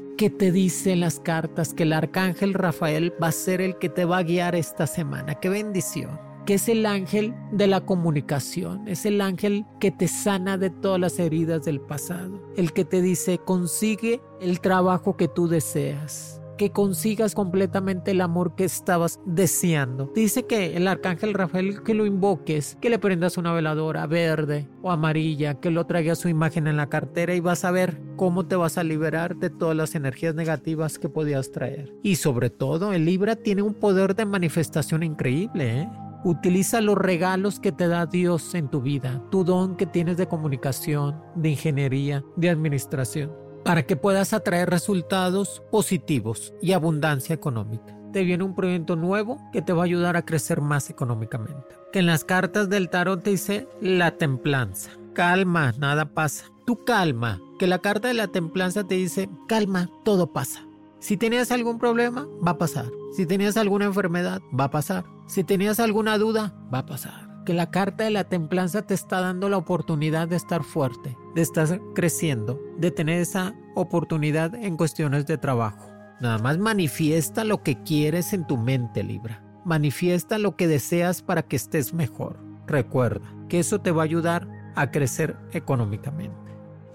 ¿Qué 0.17 0.29
te 0.29 0.51
dicen 0.51 0.99
las 0.99 1.19
cartas? 1.19 1.73
Que 1.73 1.83
el 1.83 1.93
arcángel 1.93 2.53
Rafael 2.53 3.13
va 3.21 3.27
a 3.27 3.31
ser 3.31 3.61
el 3.61 3.77
que 3.77 3.89
te 3.89 4.05
va 4.05 4.19
a 4.19 4.23
guiar 4.23 4.55
esta 4.55 4.87
semana. 4.87 5.35
¡Qué 5.35 5.49
bendición! 5.49 6.31
que 6.45 6.55
es 6.55 6.69
el 6.69 6.85
ángel 6.85 7.35
de 7.51 7.67
la 7.67 7.81
comunicación, 7.81 8.87
es 8.87 9.05
el 9.05 9.21
ángel 9.21 9.65
que 9.79 9.91
te 9.91 10.07
sana 10.07 10.57
de 10.57 10.69
todas 10.69 10.99
las 10.99 11.19
heridas 11.19 11.63
del 11.65 11.79
pasado, 11.79 12.41
el 12.57 12.73
que 12.73 12.83
te 12.83 13.01
dice 13.01 13.37
consigue 13.37 14.21
el 14.39 14.59
trabajo 14.59 15.17
que 15.17 15.27
tú 15.27 15.47
deseas, 15.47 16.40
que 16.61 16.69
consigas 16.69 17.33
completamente 17.33 18.11
el 18.11 18.21
amor 18.21 18.53
que 18.53 18.65
estabas 18.65 19.19
deseando. 19.25 20.11
Dice 20.13 20.45
que 20.45 20.77
el 20.77 20.87
arcángel 20.87 21.33
Rafael 21.33 21.81
que 21.81 21.95
lo 21.95 22.05
invoques, 22.05 22.77
que 22.79 22.91
le 22.91 22.99
prendas 22.99 23.39
una 23.39 23.51
veladora 23.51 24.05
verde 24.05 24.69
o 24.83 24.91
amarilla, 24.91 25.55
que 25.55 25.71
lo 25.71 25.87
traiga 25.87 26.13
su 26.13 26.29
imagen 26.29 26.67
en 26.67 26.77
la 26.77 26.87
cartera 26.87 27.33
y 27.33 27.39
vas 27.39 27.65
a 27.65 27.71
ver 27.71 27.99
cómo 28.15 28.45
te 28.45 28.55
vas 28.55 28.77
a 28.77 28.83
liberar 28.83 29.37
de 29.37 29.49
todas 29.49 29.75
las 29.75 29.95
energías 29.95 30.35
negativas 30.35 30.99
que 30.99 31.09
podías 31.09 31.51
traer. 31.51 31.95
Y 32.03 32.17
sobre 32.17 32.51
todo, 32.51 32.93
el 32.93 33.05
Libra 33.05 33.35
tiene 33.35 33.63
un 33.63 33.73
poder 33.73 34.13
de 34.13 34.25
manifestación 34.25 35.01
increíble, 35.01 35.79
¿eh? 35.79 35.89
Utiliza 36.23 36.81
los 36.81 36.99
regalos 36.99 37.59
que 37.59 37.71
te 37.71 37.87
da 37.87 38.05
Dios 38.05 38.53
en 38.53 38.69
tu 38.69 38.81
vida, 38.81 39.23
tu 39.31 39.43
don 39.43 39.75
que 39.75 39.87
tienes 39.87 40.17
de 40.17 40.27
comunicación, 40.27 41.19
de 41.33 41.49
ingeniería, 41.49 42.23
de 42.35 42.51
administración, 42.51 43.31
para 43.63 43.83
que 43.83 43.95
puedas 43.95 44.33
atraer 44.33 44.69
resultados 44.69 45.61
positivos 45.71 46.53
y 46.61 46.71
abundancia 46.73 47.33
económica. 47.33 47.97
Te 48.11 48.23
viene 48.23 48.43
un 48.43 48.55
proyecto 48.55 48.95
nuevo 48.95 49.39
que 49.53 49.61
te 49.61 49.73
va 49.73 49.83
a 49.83 49.85
ayudar 49.85 50.17
a 50.17 50.25
crecer 50.25 50.59
más 50.59 50.89
económicamente. 50.89 51.75
Que 51.93 51.99
en 51.99 52.07
las 52.07 52.25
cartas 52.25 52.69
del 52.69 52.89
tarot 52.89 53.23
te 53.23 53.31
dice 53.31 53.67
la 53.81 54.11
templanza. 54.17 54.91
Calma, 55.13 55.73
nada 55.77 56.05
pasa. 56.13 56.45
Tu 56.65 56.83
calma. 56.83 57.39
Que 57.57 57.67
la 57.67 57.79
carta 57.79 58.07
de 58.09 58.13
la 58.13 58.27
templanza 58.27 58.83
te 58.83 58.95
dice 58.95 59.29
calma, 59.47 59.89
todo 60.03 60.33
pasa. 60.33 60.65
Si 60.99 61.17
tenías 61.17 61.51
algún 61.51 61.79
problema, 61.79 62.27
va 62.45 62.51
a 62.51 62.57
pasar. 62.57 62.85
Si 63.15 63.25
tenías 63.25 63.57
alguna 63.57 63.85
enfermedad, 63.85 64.41
va 64.57 64.65
a 64.65 64.71
pasar. 64.71 65.05
Si 65.27 65.43
tenías 65.43 65.79
alguna 65.79 66.17
duda, 66.17 66.53
va 66.73 66.79
a 66.79 66.85
pasar. 66.85 67.30
Que 67.45 67.53
la 67.53 67.71
carta 67.71 68.03
de 68.03 68.11
la 68.11 68.23
templanza 68.23 68.83
te 68.83 68.93
está 68.93 69.19
dando 69.19 69.49
la 69.49 69.57
oportunidad 69.57 70.27
de 70.27 70.35
estar 70.35 70.63
fuerte, 70.63 71.17
de 71.35 71.41
estar 71.41 71.81
creciendo, 71.95 72.59
de 72.77 72.91
tener 72.91 73.19
esa 73.19 73.55
oportunidad 73.75 74.53
en 74.55 74.77
cuestiones 74.77 75.25
de 75.25 75.37
trabajo. 75.37 75.89
Nada 76.19 76.37
más 76.37 76.59
manifiesta 76.59 77.43
lo 77.43 77.63
que 77.63 77.81
quieres 77.81 78.33
en 78.33 78.45
tu 78.45 78.57
mente, 78.57 79.03
Libra. 79.03 79.43
Manifiesta 79.65 80.37
lo 80.37 80.55
que 80.55 80.67
deseas 80.67 81.23
para 81.23 81.41
que 81.41 81.55
estés 81.55 81.93
mejor. 81.93 82.39
Recuerda 82.67 83.27
que 83.49 83.59
eso 83.59 83.81
te 83.81 83.91
va 83.91 84.03
a 84.03 84.05
ayudar 84.05 84.47
a 84.75 84.91
crecer 84.91 85.35
económicamente. 85.51 86.35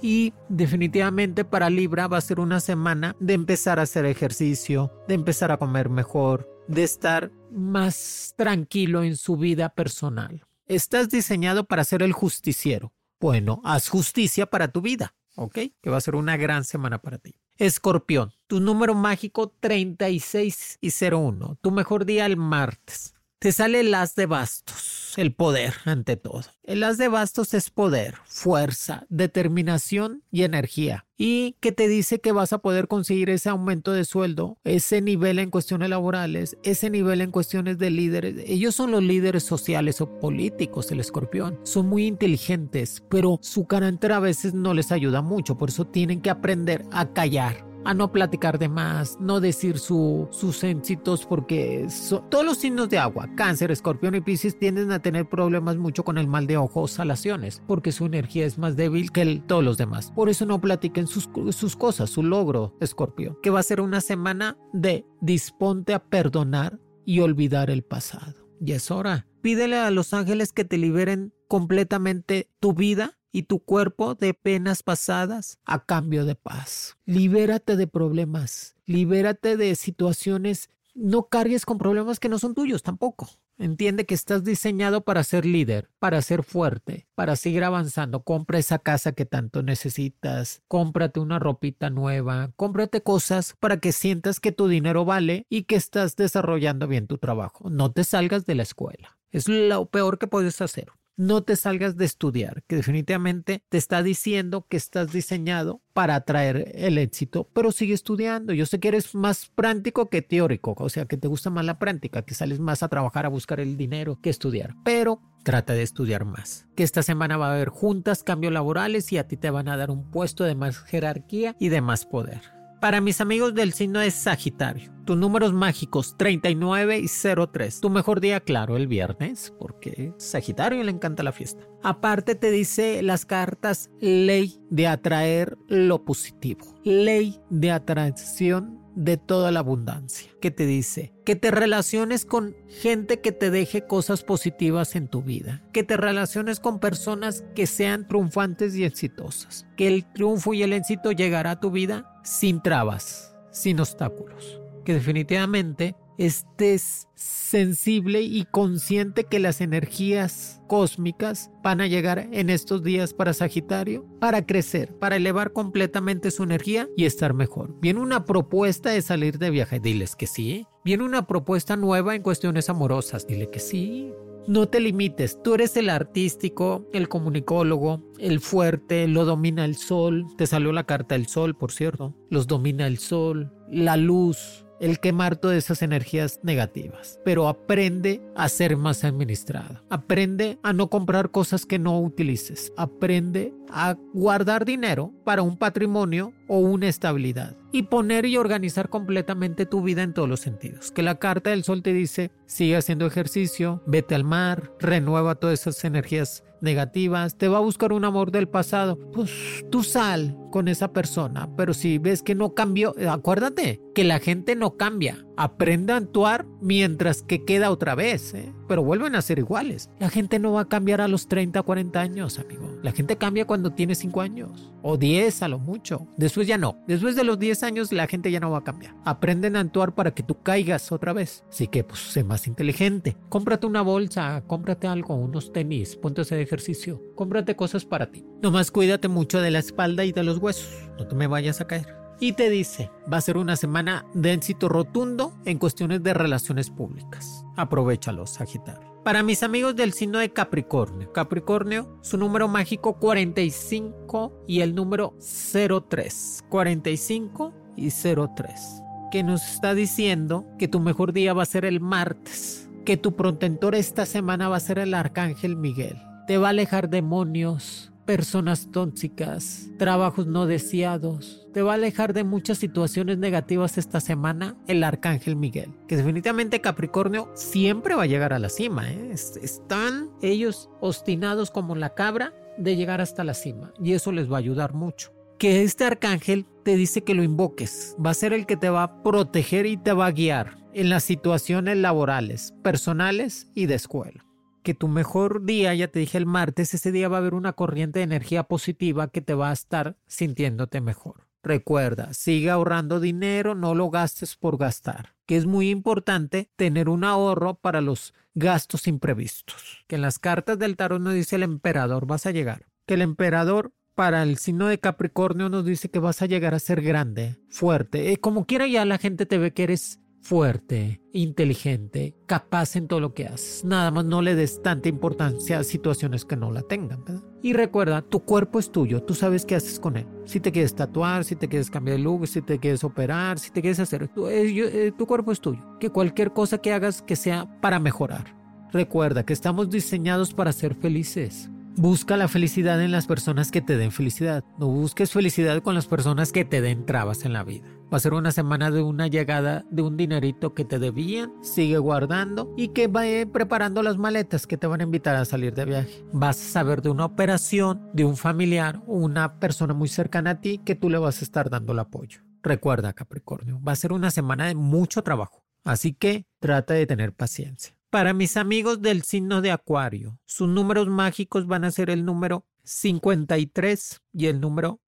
Y 0.00 0.32
definitivamente 0.48 1.44
para 1.44 1.70
Libra 1.70 2.06
va 2.06 2.18
a 2.18 2.22
ser 2.22 2.38
una 2.38 2.60
semana 2.60 3.16
de 3.18 3.34
empezar 3.34 3.78
a 3.78 3.82
hacer 3.82 4.04
ejercicio, 4.04 4.92
de 5.08 5.14
empezar 5.14 5.50
a 5.50 5.56
comer 5.56 5.88
mejor, 5.88 6.48
de 6.68 6.84
estar 6.84 7.32
más 7.50 8.34
tranquilo 8.36 9.02
en 9.02 9.16
su 9.16 9.36
vida 9.36 9.68
personal. 9.70 10.46
Estás 10.66 11.08
diseñado 11.08 11.64
para 11.64 11.84
ser 11.84 12.02
el 12.02 12.12
justiciero. 12.12 12.92
Bueno, 13.20 13.60
haz 13.64 13.88
justicia 13.88 14.46
para 14.46 14.68
tu 14.68 14.80
vida, 14.80 15.14
¿ok? 15.36 15.58
Que 15.80 15.90
va 15.90 15.96
a 15.96 16.00
ser 16.00 16.16
una 16.16 16.36
gran 16.36 16.64
semana 16.64 16.98
para 16.98 17.18
ti. 17.18 17.34
Escorpión, 17.56 18.32
tu 18.46 18.60
número 18.60 18.94
mágico 18.94 19.48
36 19.60 20.78
y 20.80 20.90
01. 20.90 21.58
Tu 21.62 21.70
mejor 21.70 22.04
día 22.04 22.26
el 22.26 22.36
martes. 22.36 23.15
Te 23.46 23.52
sale 23.52 23.78
el 23.78 23.94
as 23.94 24.16
de 24.16 24.26
bastos, 24.26 25.12
el 25.16 25.32
poder 25.32 25.74
ante 25.84 26.16
todo. 26.16 26.42
El 26.64 26.82
as 26.82 26.98
de 26.98 27.06
bastos 27.06 27.54
es 27.54 27.70
poder, 27.70 28.16
fuerza, 28.24 29.06
determinación 29.08 30.24
y 30.32 30.42
energía. 30.42 31.06
Y 31.16 31.54
que 31.60 31.70
te 31.70 31.86
dice 31.86 32.20
que 32.20 32.32
vas 32.32 32.52
a 32.52 32.58
poder 32.58 32.88
conseguir 32.88 33.30
ese 33.30 33.48
aumento 33.48 33.92
de 33.92 34.04
sueldo, 34.04 34.58
ese 34.64 35.00
nivel 35.00 35.38
en 35.38 35.50
cuestiones 35.50 35.90
laborales, 35.90 36.56
ese 36.64 36.90
nivel 36.90 37.20
en 37.20 37.30
cuestiones 37.30 37.78
de 37.78 37.90
líderes. 37.90 38.34
Ellos 38.48 38.74
son 38.74 38.90
los 38.90 39.04
líderes 39.04 39.44
sociales 39.44 40.00
o 40.00 40.18
políticos, 40.18 40.90
el 40.90 40.98
escorpión. 40.98 41.60
Son 41.62 41.86
muy 41.86 42.04
inteligentes, 42.04 43.04
pero 43.08 43.38
su 43.42 43.68
carácter 43.68 44.10
a 44.10 44.18
veces 44.18 44.54
no 44.54 44.74
les 44.74 44.90
ayuda 44.90 45.22
mucho. 45.22 45.56
Por 45.56 45.68
eso 45.68 45.86
tienen 45.86 46.20
que 46.20 46.30
aprender 46.30 46.84
a 46.90 47.12
callar 47.12 47.65
a 47.86 47.94
no 47.94 48.10
platicar 48.10 48.58
de 48.58 48.68
más, 48.68 49.16
no 49.20 49.40
decir 49.40 49.78
sus 49.78 50.64
éxitos 50.64 51.24
porque 51.24 51.86
todos 52.28 52.44
los 52.44 52.58
signos 52.58 52.88
de 52.88 52.98
agua, 52.98 53.28
cáncer, 53.36 53.70
escorpión 53.70 54.16
y 54.16 54.20
piscis 54.20 54.58
tienden 54.58 54.90
a 54.90 55.00
tener 55.00 55.28
problemas 55.28 55.76
mucho 55.76 56.04
con 56.04 56.18
el 56.18 56.26
mal 56.26 56.48
de 56.48 56.56
ojos, 56.56 56.90
salaciones, 56.90 57.62
porque 57.66 57.92
su 57.92 58.06
energía 58.06 58.44
es 58.44 58.58
más 58.58 58.76
débil 58.76 59.12
que 59.12 59.22
el, 59.22 59.42
todos 59.42 59.62
los 59.62 59.78
demás. 59.78 60.10
Por 60.10 60.28
eso 60.28 60.46
no 60.46 60.60
platiquen 60.60 61.06
sus, 61.06 61.30
sus 61.50 61.76
cosas, 61.76 62.10
su 62.10 62.24
logro, 62.24 62.76
escorpión, 62.80 63.38
que 63.40 63.50
va 63.50 63.60
a 63.60 63.62
ser 63.62 63.80
una 63.80 64.00
semana 64.00 64.58
de 64.72 65.06
disponte 65.20 65.94
a 65.94 66.00
perdonar 66.00 66.80
y 67.04 67.20
olvidar 67.20 67.70
el 67.70 67.84
pasado. 67.84 68.34
Y 68.60 68.72
es 68.72 68.90
hora. 68.90 69.28
Pídele 69.42 69.76
a 69.76 69.92
los 69.92 70.12
ángeles 70.12 70.52
que 70.52 70.64
te 70.64 70.76
liberen 70.76 71.32
completamente 71.46 72.50
tu 72.58 72.72
vida 72.72 73.15
y 73.32 73.44
tu 73.44 73.60
cuerpo 73.60 74.14
de 74.14 74.34
penas 74.34 74.82
pasadas 74.82 75.58
a 75.64 75.84
cambio 75.84 76.24
de 76.24 76.34
paz. 76.34 76.96
Libérate 77.04 77.76
de 77.76 77.86
problemas, 77.86 78.76
libérate 78.86 79.56
de 79.56 79.74
situaciones, 79.74 80.70
no 80.94 81.28
cargues 81.28 81.66
con 81.66 81.78
problemas 81.78 82.18
que 82.18 82.28
no 82.28 82.38
son 82.38 82.54
tuyos 82.54 82.82
tampoco. 82.82 83.28
Entiende 83.58 84.04
que 84.04 84.14
estás 84.14 84.44
diseñado 84.44 85.02
para 85.02 85.24
ser 85.24 85.46
líder, 85.46 85.88
para 85.98 86.20
ser 86.20 86.42
fuerte, 86.42 87.06
para 87.14 87.36
seguir 87.36 87.64
avanzando. 87.64 88.22
Compra 88.22 88.58
esa 88.58 88.78
casa 88.78 89.12
que 89.12 89.24
tanto 89.24 89.62
necesitas, 89.62 90.62
cómprate 90.68 91.20
una 91.20 91.38
ropita 91.38 91.88
nueva, 91.88 92.52
cómprate 92.56 93.02
cosas 93.02 93.54
para 93.58 93.78
que 93.78 93.92
sientas 93.92 94.40
que 94.40 94.52
tu 94.52 94.68
dinero 94.68 95.06
vale 95.06 95.46
y 95.48 95.62
que 95.62 95.76
estás 95.76 96.16
desarrollando 96.16 96.86
bien 96.86 97.06
tu 97.06 97.16
trabajo. 97.16 97.70
No 97.70 97.92
te 97.92 98.04
salgas 98.04 98.44
de 98.44 98.56
la 98.56 98.62
escuela. 98.62 99.16
Es 99.30 99.48
lo 99.48 99.86
peor 99.86 100.18
que 100.18 100.26
puedes 100.26 100.60
hacer 100.60 100.88
no 101.16 101.42
te 101.42 101.56
salgas 101.56 101.96
de 101.96 102.04
estudiar, 102.04 102.62
que 102.66 102.76
definitivamente 102.76 103.62
te 103.68 103.78
está 103.78 104.02
diciendo 104.02 104.66
que 104.68 104.76
estás 104.76 105.12
diseñado 105.12 105.82
para 105.92 106.14
atraer 106.14 106.72
el 106.74 106.98
éxito, 106.98 107.48
pero 107.52 107.72
sigue 107.72 107.94
estudiando. 107.94 108.52
Yo 108.52 108.66
sé 108.66 108.78
que 108.80 108.88
eres 108.88 109.14
más 109.14 109.46
práctico 109.46 110.10
que 110.10 110.22
teórico, 110.22 110.74
o 110.78 110.88
sea, 110.88 111.06
que 111.06 111.16
te 111.16 111.28
gusta 111.28 111.50
más 111.50 111.64
la 111.64 111.78
práctica, 111.78 112.22
que 112.22 112.34
sales 112.34 112.60
más 112.60 112.82
a 112.82 112.88
trabajar, 112.88 113.26
a 113.26 113.30
buscar 113.30 113.60
el 113.60 113.76
dinero 113.76 114.18
que 114.20 114.30
estudiar, 114.30 114.74
pero 114.84 115.20
trata 115.42 115.72
de 115.72 115.82
estudiar 115.82 116.24
más. 116.24 116.66
Que 116.74 116.82
esta 116.82 117.02
semana 117.02 117.36
va 117.36 117.48
a 117.50 117.54
haber 117.54 117.68
juntas, 117.68 118.22
cambios 118.22 118.52
laborales 118.52 119.12
y 119.12 119.18
a 119.18 119.26
ti 119.26 119.36
te 119.36 119.50
van 119.50 119.68
a 119.68 119.76
dar 119.76 119.90
un 119.90 120.10
puesto 120.10 120.44
de 120.44 120.54
más 120.54 120.78
jerarquía 120.78 121.56
y 121.58 121.68
de 121.68 121.80
más 121.80 122.04
poder. 122.04 122.55
Para 122.80 123.00
mis 123.00 123.22
amigos 123.22 123.54
del 123.54 123.72
signo 123.72 124.00
de 124.00 124.10
Sagitario, 124.10 124.92
tus 125.06 125.16
números 125.16 125.54
mágicos 125.54 126.14
39 126.18 126.98
y 126.98 127.06
03. 127.08 127.80
Tu 127.80 127.88
mejor 127.88 128.20
día, 128.20 128.40
claro, 128.40 128.76
el 128.76 128.86
viernes, 128.86 129.54
porque 129.58 130.12
Sagitario 130.18 130.82
le 130.82 130.90
encanta 130.90 131.22
la 131.22 131.32
fiesta. 131.32 131.66
Aparte 131.82 132.34
te 132.34 132.50
dice 132.50 133.02
las 133.02 133.24
cartas 133.24 133.88
ley 134.00 134.60
de 134.68 134.88
atraer 134.88 135.56
lo 135.68 136.04
positivo, 136.04 136.66
ley 136.84 137.40
de 137.48 137.70
atracción 137.70 138.84
de 138.94 139.16
toda 139.16 139.50
la 139.52 139.60
abundancia. 139.60 140.30
Que 140.40 140.50
te 140.50 140.66
dice 140.66 141.12
que 141.24 141.36
te 141.36 141.50
relaciones 141.50 142.24
con 142.26 142.56
gente 142.68 143.20
que 143.20 143.32
te 143.32 143.50
deje 143.50 143.86
cosas 143.86 144.22
positivas 144.22 144.96
en 144.96 145.08
tu 145.08 145.22
vida. 145.22 145.62
Que 145.72 145.82
te 145.82 145.96
relaciones 145.96 146.60
con 146.60 146.78
personas 146.78 147.44
que 147.54 147.66
sean 147.66 148.06
triunfantes 148.06 148.74
y 148.74 148.84
exitosas. 148.84 149.66
Que 149.76 149.86
el 149.86 150.04
triunfo 150.12 150.52
y 150.52 150.62
el 150.62 150.72
éxito 150.72 151.12
llegará 151.12 151.52
a 151.52 151.60
tu 151.60 151.70
vida 151.70 152.12
sin 152.26 152.60
trabas, 152.60 153.34
sin 153.50 153.80
obstáculos. 153.80 154.60
Que 154.84 154.94
definitivamente 154.94 155.96
estés 156.18 157.08
sensible 157.14 158.22
y 158.22 158.44
consciente 158.44 159.24
que 159.24 159.38
las 159.38 159.60
energías 159.60 160.60
cósmicas 160.66 161.50
van 161.62 161.80
a 161.80 161.86
llegar 161.86 162.28
en 162.32 162.50
estos 162.50 162.82
días 162.82 163.12
para 163.14 163.34
Sagitario 163.34 164.06
para 164.20 164.44
crecer, 164.46 164.96
para 164.98 165.16
elevar 165.16 165.52
completamente 165.52 166.30
su 166.30 166.42
energía 166.42 166.88
y 166.96 167.04
estar 167.04 167.34
mejor. 167.34 167.78
Viene 167.80 168.00
una 168.00 168.24
propuesta 168.24 168.90
de 168.90 169.02
salir 169.02 169.38
de 169.38 169.50
viaje, 169.50 169.80
diles 169.80 170.16
que 170.16 170.26
sí. 170.26 170.66
Viene 170.84 171.04
una 171.04 171.26
propuesta 171.26 171.76
nueva 171.76 172.14
en 172.14 172.22
cuestiones 172.22 172.70
amorosas, 172.70 173.26
dile 173.26 173.50
que 173.50 173.60
sí. 173.60 174.12
No 174.48 174.68
te 174.68 174.78
limites, 174.78 175.42
tú 175.42 175.54
eres 175.54 175.76
el 175.76 175.90
artístico, 175.90 176.88
el 176.92 177.08
comunicólogo, 177.08 178.02
el 178.18 178.40
fuerte, 178.40 179.08
lo 179.08 179.24
domina 179.24 179.64
el 179.64 179.74
sol, 179.74 180.26
te 180.36 180.46
salió 180.46 180.72
la 180.72 180.84
carta 180.84 181.16
del 181.16 181.26
sol, 181.26 181.56
por 181.56 181.72
cierto, 181.72 182.14
los 182.30 182.46
domina 182.46 182.86
el 182.86 182.98
sol, 182.98 183.52
la 183.68 183.96
luz, 183.96 184.65
el 184.80 185.00
quemar 185.00 185.36
todas 185.36 185.56
esas 185.56 185.82
energías 185.82 186.40
negativas, 186.42 187.20
pero 187.24 187.48
aprende 187.48 188.20
a 188.34 188.48
ser 188.48 188.76
más 188.76 189.04
administrado. 189.04 189.82
Aprende 189.90 190.58
a 190.62 190.72
no 190.72 190.88
comprar 190.88 191.30
cosas 191.30 191.66
que 191.66 191.78
no 191.78 191.98
utilices. 192.00 192.72
Aprende 192.76 193.54
a 193.70 193.96
guardar 194.12 194.64
dinero 194.64 195.12
para 195.24 195.42
un 195.42 195.56
patrimonio 195.56 196.32
o 196.48 196.58
una 196.58 196.88
estabilidad 196.88 197.56
y 197.72 197.84
poner 197.84 198.26
y 198.26 198.36
organizar 198.36 198.88
completamente 198.88 199.66
tu 199.66 199.82
vida 199.82 200.02
en 200.02 200.14
todos 200.14 200.28
los 200.28 200.40
sentidos. 200.40 200.90
Que 200.90 201.02
la 201.02 201.18
carta 201.18 201.50
del 201.50 201.64
sol 201.64 201.82
te 201.82 201.92
dice, 201.92 202.30
sigue 202.46 202.76
haciendo 202.76 203.06
ejercicio, 203.06 203.82
vete 203.86 204.14
al 204.14 204.24
mar, 204.24 204.72
renueva 204.78 205.34
todas 205.34 205.60
esas 205.60 205.84
energías 205.84 206.44
negativas, 206.60 207.36
te 207.36 207.48
va 207.48 207.58
a 207.58 207.60
buscar 207.60 207.92
un 207.92 208.04
amor 208.04 208.30
del 208.30 208.48
pasado, 208.48 208.98
pues 209.12 209.64
tú 209.70 209.82
sal 209.82 210.36
con 210.56 210.68
esa 210.68 210.90
persona, 210.90 211.50
pero 211.54 211.74
si 211.74 211.98
ves 211.98 212.22
que 212.22 212.34
no 212.34 212.54
cambió, 212.54 212.94
acuérdate 213.10 213.82
que 213.94 214.04
la 214.04 214.20
gente 214.20 214.56
no 214.56 214.78
cambia, 214.78 215.26
aprende 215.36 215.92
a 215.92 215.96
actuar 215.96 216.46
mientras 216.62 217.20
que 217.20 217.44
queda 217.44 217.70
otra 217.70 217.94
vez, 217.94 218.32
¿eh? 218.32 218.54
pero 218.66 218.82
vuelven 218.82 219.16
a 219.16 219.20
ser 219.20 219.38
iguales. 219.38 219.90
La 219.98 220.08
gente 220.08 220.38
no 220.38 220.52
va 220.52 220.62
a 220.62 220.68
cambiar 220.70 221.02
a 221.02 221.08
los 221.08 221.28
30, 221.28 221.60
40 221.60 222.00
años, 222.00 222.38
amigo. 222.38 222.78
La 222.82 222.92
gente 222.92 223.16
cambia 223.16 223.46
cuando 223.46 223.74
tiene 223.74 223.94
5 223.94 224.18
años 224.22 224.72
o 224.80 224.96
10 224.96 225.42
a 225.42 225.48
lo 225.48 225.58
mucho. 225.58 226.06
Después 226.16 226.46
ya 226.46 226.56
no. 226.56 226.78
Después 226.86 227.16
de 227.16 227.24
los 227.24 227.38
10 227.38 227.62
años 227.62 227.92
la 227.92 228.06
gente 228.06 228.30
ya 228.30 228.40
no 228.40 228.50
va 228.50 228.58
a 228.58 228.64
cambiar. 228.64 228.94
Aprenden 229.04 229.56
a 229.56 229.60
actuar 229.60 229.94
para 229.94 230.14
que 230.14 230.22
tú 230.22 230.40
caigas 230.42 230.90
otra 230.90 231.12
vez. 231.12 231.44
Así 231.50 231.66
que 231.68 231.84
pues 231.84 232.00
sé 232.00 232.24
más 232.24 232.46
inteligente. 232.46 233.14
Cómprate 233.28 233.66
una 233.66 233.82
bolsa, 233.82 234.42
cómprate 234.46 234.86
algo, 234.86 235.16
unos 235.16 235.52
tenis, 235.52 235.96
ponte 235.96 236.20
a 236.20 236.22
hacer 236.22 236.40
ejercicio. 236.40 237.02
Cómprate 237.16 237.56
cosas 237.56 237.84
para 237.84 238.12
ti. 238.12 238.24
Nomás 238.40 238.70
cuídate 238.70 239.08
mucho 239.08 239.40
de 239.40 239.50
la 239.50 239.58
espalda 239.58 240.04
y 240.04 240.12
de 240.12 240.22
los 240.22 240.38
huesos. 240.38 240.68
No 240.98 241.08
te 241.08 241.16
me 241.16 241.26
vayas 241.26 241.60
a 241.60 241.66
caer 241.66 242.06
y 242.20 242.32
te 242.32 242.48
dice, 242.48 242.90
va 243.12 243.18
a 243.18 243.22
ser 243.22 243.36
una 243.36 243.56
semana 243.56 244.06
de 244.14 244.32
éxito 244.32 244.68
rotundo 244.68 245.34
en 245.44 245.58
cuestiones 245.58 246.02
de 246.02 246.14
relaciones 246.14 246.70
públicas. 246.70 247.44
Aprovechalo, 247.56 248.26
Sagitario. 248.26 248.96
Para 249.04 249.22
mis 249.22 249.42
amigos 249.42 249.76
del 249.76 249.92
signo 249.92 250.18
de 250.18 250.32
Capricornio, 250.32 251.12
Capricornio, 251.12 251.98
su 252.02 252.16
número 252.16 252.48
mágico 252.48 252.98
45 252.98 254.44
y 254.48 254.62
el 254.62 254.74
número 254.74 255.14
03. 255.20 256.44
45 256.48 257.54
y 257.76 257.90
03. 257.90 258.82
Que 259.12 259.22
nos 259.22 259.46
está 259.46 259.74
diciendo 259.74 260.44
que 260.58 260.68
tu 260.68 260.80
mejor 260.80 261.12
día 261.12 261.34
va 261.34 261.44
a 261.44 261.46
ser 261.46 261.64
el 261.64 261.80
martes. 261.80 262.68
Que 262.84 262.96
tu 262.96 263.14
protector 263.14 263.74
esta 263.74 264.06
semana 264.06 264.48
va 264.48 264.56
a 264.56 264.60
ser 264.60 264.78
el 264.78 264.94
arcángel 264.94 265.56
Miguel. 265.56 266.05
Te 266.26 266.38
va 266.38 266.48
a 266.48 266.50
alejar 266.50 266.90
demonios, 266.90 267.92
personas 268.04 268.72
tóxicas, 268.72 269.68
trabajos 269.78 270.26
no 270.26 270.46
deseados. 270.46 271.46
Te 271.54 271.62
va 271.62 271.70
a 271.70 271.74
alejar 271.76 272.14
de 272.14 272.24
muchas 272.24 272.58
situaciones 272.58 273.18
negativas 273.18 273.78
esta 273.78 274.00
semana 274.00 274.56
el 274.66 274.82
Arcángel 274.82 275.36
Miguel. 275.36 275.72
Que 275.86 275.96
definitivamente 275.96 276.60
Capricornio 276.60 277.30
siempre 277.34 277.94
va 277.94 278.02
a 278.02 278.06
llegar 278.06 278.32
a 278.32 278.40
la 278.40 278.48
cima. 278.48 278.90
¿eh? 278.90 279.12
Están 279.12 280.10
ellos 280.20 280.68
obstinados 280.80 281.52
como 281.52 281.76
la 281.76 281.94
cabra 281.94 282.34
de 282.58 282.74
llegar 282.74 283.00
hasta 283.00 283.22
la 283.22 283.34
cima. 283.34 283.72
Y 283.80 283.92
eso 283.92 284.10
les 284.10 284.28
va 284.28 284.34
a 284.34 284.40
ayudar 284.40 284.74
mucho. 284.74 285.12
Que 285.38 285.62
este 285.62 285.84
arcángel 285.84 286.44
te 286.64 286.74
dice 286.74 287.04
que 287.04 287.14
lo 287.14 287.22
invoques. 287.22 287.94
Va 288.04 288.10
a 288.10 288.14
ser 288.14 288.32
el 288.32 288.46
que 288.46 288.56
te 288.56 288.68
va 288.68 288.82
a 288.82 289.02
proteger 289.04 289.64
y 289.66 289.76
te 289.76 289.92
va 289.92 290.06
a 290.06 290.12
guiar 290.12 290.56
en 290.74 290.88
las 290.88 291.04
situaciones 291.04 291.76
laborales, 291.76 292.52
personales 292.64 293.46
y 293.54 293.66
de 293.66 293.76
escuela 293.76 294.25
que 294.66 294.74
tu 294.74 294.88
mejor 294.88 295.44
día, 295.44 295.72
ya 295.74 295.86
te 295.86 296.00
dije 296.00 296.18
el 296.18 296.26
martes, 296.26 296.74
ese 296.74 296.90
día 296.90 297.08
va 297.08 297.18
a 297.18 297.20
haber 297.20 297.34
una 297.34 297.52
corriente 297.52 298.00
de 298.00 298.02
energía 298.02 298.42
positiva 298.42 299.06
que 299.12 299.20
te 299.20 299.32
va 299.32 299.50
a 299.50 299.52
estar 299.52 299.96
sintiéndote 300.08 300.80
mejor. 300.80 301.28
Recuerda, 301.40 302.12
sigue 302.14 302.50
ahorrando 302.50 302.98
dinero, 302.98 303.54
no 303.54 303.76
lo 303.76 303.90
gastes 303.90 304.34
por 304.34 304.58
gastar, 304.58 305.14
que 305.24 305.36
es 305.36 305.46
muy 305.46 305.70
importante 305.70 306.50
tener 306.56 306.88
un 306.88 307.04
ahorro 307.04 307.54
para 307.54 307.80
los 307.80 308.12
gastos 308.34 308.88
imprevistos. 308.88 309.84
Que 309.86 309.94
en 309.94 310.02
las 310.02 310.18
cartas 310.18 310.58
del 310.58 310.76
tarot 310.76 311.00
nos 311.00 311.14
dice 311.14 311.36
el 311.36 311.44
emperador, 311.44 312.04
vas 312.08 312.26
a 312.26 312.32
llegar. 312.32 312.66
Que 312.86 312.94
el 312.94 313.02
emperador 313.02 313.72
para 313.94 314.24
el 314.24 314.36
signo 314.36 314.66
de 314.66 314.80
Capricornio 314.80 315.48
nos 315.48 315.64
dice 315.64 315.92
que 315.92 316.00
vas 316.00 316.22
a 316.22 316.26
llegar 316.26 316.54
a 316.54 316.58
ser 316.58 316.82
grande, 316.82 317.36
fuerte. 317.50 318.10
Eh, 318.10 318.16
como 318.16 318.46
quiera 318.46 318.66
ya 318.66 318.84
la 318.84 318.98
gente 318.98 319.26
te 319.26 319.38
ve 319.38 319.52
que 319.52 319.62
eres 319.62 320.00
fuerte, 320.26 321.00
inteligente, 321.12 322.16
capaz 322.26 322.74
en 322.74 322.88
todo 322.88 322.98
lo 322.98 323.14
que 323.14 323.26
haces. 323.26 323.64
Nada 323.64 323.92
más 323.92 324.04
no 324.04 324.22
le 324.22 324.34
des 324.34 324.60
tanta 324.60 324.88
importancia 324.88 325.60
a 325.60 325.64
situaciones 325.64 326.24
que 326.24 326.36
no 326.36 326.50
la 326.50 326.62
tengan. 326.62 327.04
Y 327.42 327.52
recuerda, 327.52 328.02
tu 328.02 328.24
cuerpo 328.24 328.58
es 328.58 328.72
tuyo, 328.72 329.04
tú 329.04 329.14
sabes 329.14 329.46
qué 329.46 329.54
haces 329.54 329.78
con 329.78 329.96
él. 329.96 330.06
Si 330.24 330.40
te 330.40 330.50
quieres 330.50 330.74
tatuar, 330.74 331.24
si 331.24 331.36
te 331.36 331.46
quieres 331.48 331.70
cambiar 331.70 331.98
de 331.98 332.02
look, 332.02 332.26
si 332.26 332.42
te 332.42 332.58
quieres 332.58 332.82
operar, 332.82 333.38
si 333.38 333.52
te 333.52 333.60
quieres 333.60 333.78
hacer, 333.78 334.08
tu, 334.08 334.26
eh, 334.26 334.92
tu 334.98 335.06
cuerpo 335.06 335.30
es 335.30 335.40
tuyo. 335.40 335.62
Que 335.78 335.90
cualquier 335.90 336.32
cosa 336.32 336.58
que 336.58 336.72
hagas 336.72 337.02
que 337.02 337.14
sea 337.14 337.60
para 337.60 337.78
mejorar. 337.78 338.34
Recuerda 338.72 339.24
que 339.24 339.32
estamos 339.32 339.70
diseñados 339.70 340.34
para 340.34 340.50
ser 340.50 340.74
felices. 340.74 341.50
Busca 341.76 342.16
la 342.16 342.26
felicidad 342.26 342.82
en 342.82 342.90
las 342.90 343.06
personas 343.06 343.52
que 343.52 343.60
te 343.60 343.76
den 343.76 343.92
felicidad. 343.92 344.42
No 344.58 344.66
busques 344.66 345.12
felicidad 345.12 345.62
con 345.62 345.76
las 345.76 345.86
personas 345.86 346.32
que 346.32 346.44
te 346.44 346.60
den 346.60 346.84
trabas 346.84 347.24
en 347.24 347.32
la 347.32 347.44
vida. 347.44 347.75
Va 347.92 347.98
a 347.98 348.00
ser 348.00 348.14
una 348.14 348.32
semana 348.32 348.72
de 348.72 348.82
una 348.82 349.06
llegada 349.06 349.64
de 349.70 349.82
un 349.82 349.96
dinerito 349.96 350.54
que 350.54 350.64
te 350.64 350.80
debían, 350.80 351.32
sigue 351.40 351.78
guardando 351.78 352.52
y 352.56 352.68
que 352.68 352.88
va 352.88 353.02
preparando 353.32 353.80
las 353.82 353.96
maletas 353.96 354.48
que 354.48 354.56
te 354.56 354.66
van 354.66 354.80
a 354.80 354.84
invitar 354.84 355.14
a 355.14 355.24
salir 355.24 355.54
de 355.54 355.64
viaje. 355.64 356.04
Vas 356.12 356.36
a 356.40 356.50
saber 356.50 356.82
de 356.82 356.90
una 356.90 357.04
operación, 357.04 357.88
de 357.92 358.04
un 358.04 358.16
familiar 358.16 358.82
o 358.88 358.96
una 358.96 359.38
persona 359.38 359.72
muy 359.72 359.88
cercana 359.88 360.30
a 360.30 360.40
ti 360.40 360.58
que 360.58 360.74
tú 360.74 360.90
le 360.90 360.98
vas 360.98 361.20
a 361.20 361.24
estar 361.24 361.48
dando 361.48 361.74
el 361.74 361.78
apoyo. 361.78 362.22
Recuerda, 362.42 362.92
Capricornio, 362.92 363.60
va 363.62 363.72
a 363.72 363.76
ser 363.76 363.92
una 363.92 364.10
semana 364.10 364.46
de 364.48 364.56
mucho 364.56 365.02
trabajo. 365.02 365.44
Así 365.64 365.92
que 365.92 366.26
trata 366.40 366.74
de 366.74 366.86
tener 366.86 367.12
paciencia. 367.12 367.76
Para 367.90 368.14
mis 368.14 368.36
amigos 368.36 368.82
del 368.82 369.02
signo 369.02 369.42
de 369.42 369.52
Acuario, 369.52 370.18
sus 370.24 370.48
números 370.48 370.88
mágicos 370.88 371.46
van 371.46 371.64
a 371.64 371.70
ser 371.70 371.90
el 371.90 372.04
número 372.04 372.44
53 372.64 374.02
y 374.12 374.26
el 374.26 374.40
número 374.40 374.80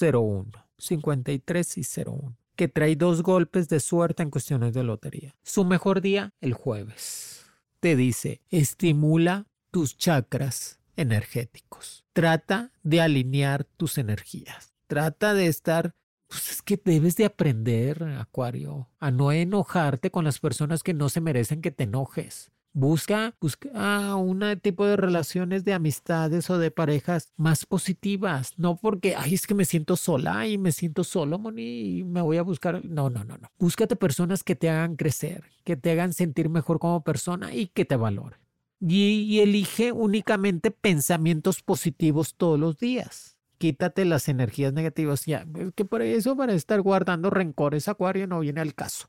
01. 0.00 0.50
53 0.78 1.78
y 1.78 1.82
01. 2.04 2.36
Que 2.56 2.68
trae 2.68 2.96
dos 2.96 3.22
golpes 3.22 3.68
de 3.68 3.80
suerte 3.80 4.22
en 4.22 4.30
cuestiones 4.30 4.74
de 4.74 4.82
lotería. 4.82 5.36
Su 5.42 5.64
mejor 5.64 6.00
día, 6.00 6.30
el 6.40 6.54
jueves. 6.54 7.46
Te 7.80 7.96
dice, 7.96 8.40
estimula 8.50 9.46
tus 9.70 9.96
chakras 9.96 10.80
energéticos. 10.96 12.04
Trata 12.12 12.72
de 12.82 13.00
alinear 13.00 13.64
tus 13.64 13.98
energías. 13.98 14.72
Trata 14.88 15.34
de 15.34 15.46
estar 15.46 15.94
pues 16.28 16.50
es 16.50 16.62
que 16.62 16.80
debes 16.82 17.16
de 17.16 17.24
aprender, 17.24 18.02
Acuario, 18.02 18.88
a 18.98 19.10
no 19.10 19.30
enojarte 19.30 20.10
con 20.10 20.24
las 20.24 20.40
personas 20.40 20.82
que 20.82 20.94
no 20.94 21.08
se 21.08 21.20
merecen 21.20 21.62
que 21.62 21.70
te 21.70 21.84
enojes. 21.84 22.50
Busca, 22.78 23.34
busca 23.40 24.16
un 24.16 24.44
tipo 24.60 24.84
de 24.84 24.98
relaciones 24.98 25.64
de 25.64 25.72
amistades 25.72 26.50
o 26.50 26.58
de 26.58 26.70
parejas 26.70 27.32
más 27.38 27.64
positivas, 27.64 28.52
no 28.58 28.76
porque, 28.76 29.16
ay, 29.16 29.32
es 29.32 29.46
que 29.46 29.54
me 29.54 29.64
siento 29.64 29.96
sola 29.96 30.46
y 30.46 30.58
me 30.58 30.72
siento 30.72 31.02
solo, 31.02 31.38
Moni, 31.38 32.00
y 32.00 32.04
me 32.04 32.20
voy 32.20 32.36
a 32.36 32.42
buscar. 32.42 32.84
No, 32.84 33.08
no, 33.08 33.24
no, 33.24 33.38
no. 33.38 33.48
Búscate 33.58 33.96
personas 33.96 34.44
que 34.44 34.56
te 34.56 34.68
hagan 34.68 34.96
crecer, 34.96 35.44
que 35.64 35.78
te 35.78 35.90
hagan 35.90 36.12
sentir 36.12 36.50
mejor 36.50 36.78
como 36.78 37.02
persona 37.02 37.54
y 37.54 37.68
que 37.68 37.86
te 37.86 37.96
valoren. 37.96 38.40
Y, 38.78 39.22
y 39.22 39.40
elige 39.40 39.92
únicamente 39.92 40.70
pensamientos 40.70 41.62
positivos 41.62 42.34
todos 42.34 42.60
los 42.60 42.76
días. 42.76 43.38
Quítate 43.56 44.04
las 44.04 44.28
energías 44.28 44.74
negativas. 44.74 45.24
Ya, 45.24 45.46
que 45.74 45.86
por 45.86 46.02
eso, 46.02 46.36
para 46.36 46.52
estar 46.52 46.82
guardando 46.82 47.30
rencores, 47.30 47.88
Acuario, 47.88 48.26
no 48.26 48.40
viene 48.40 48.60
al 48.60 48.74
caso 48.74 49.08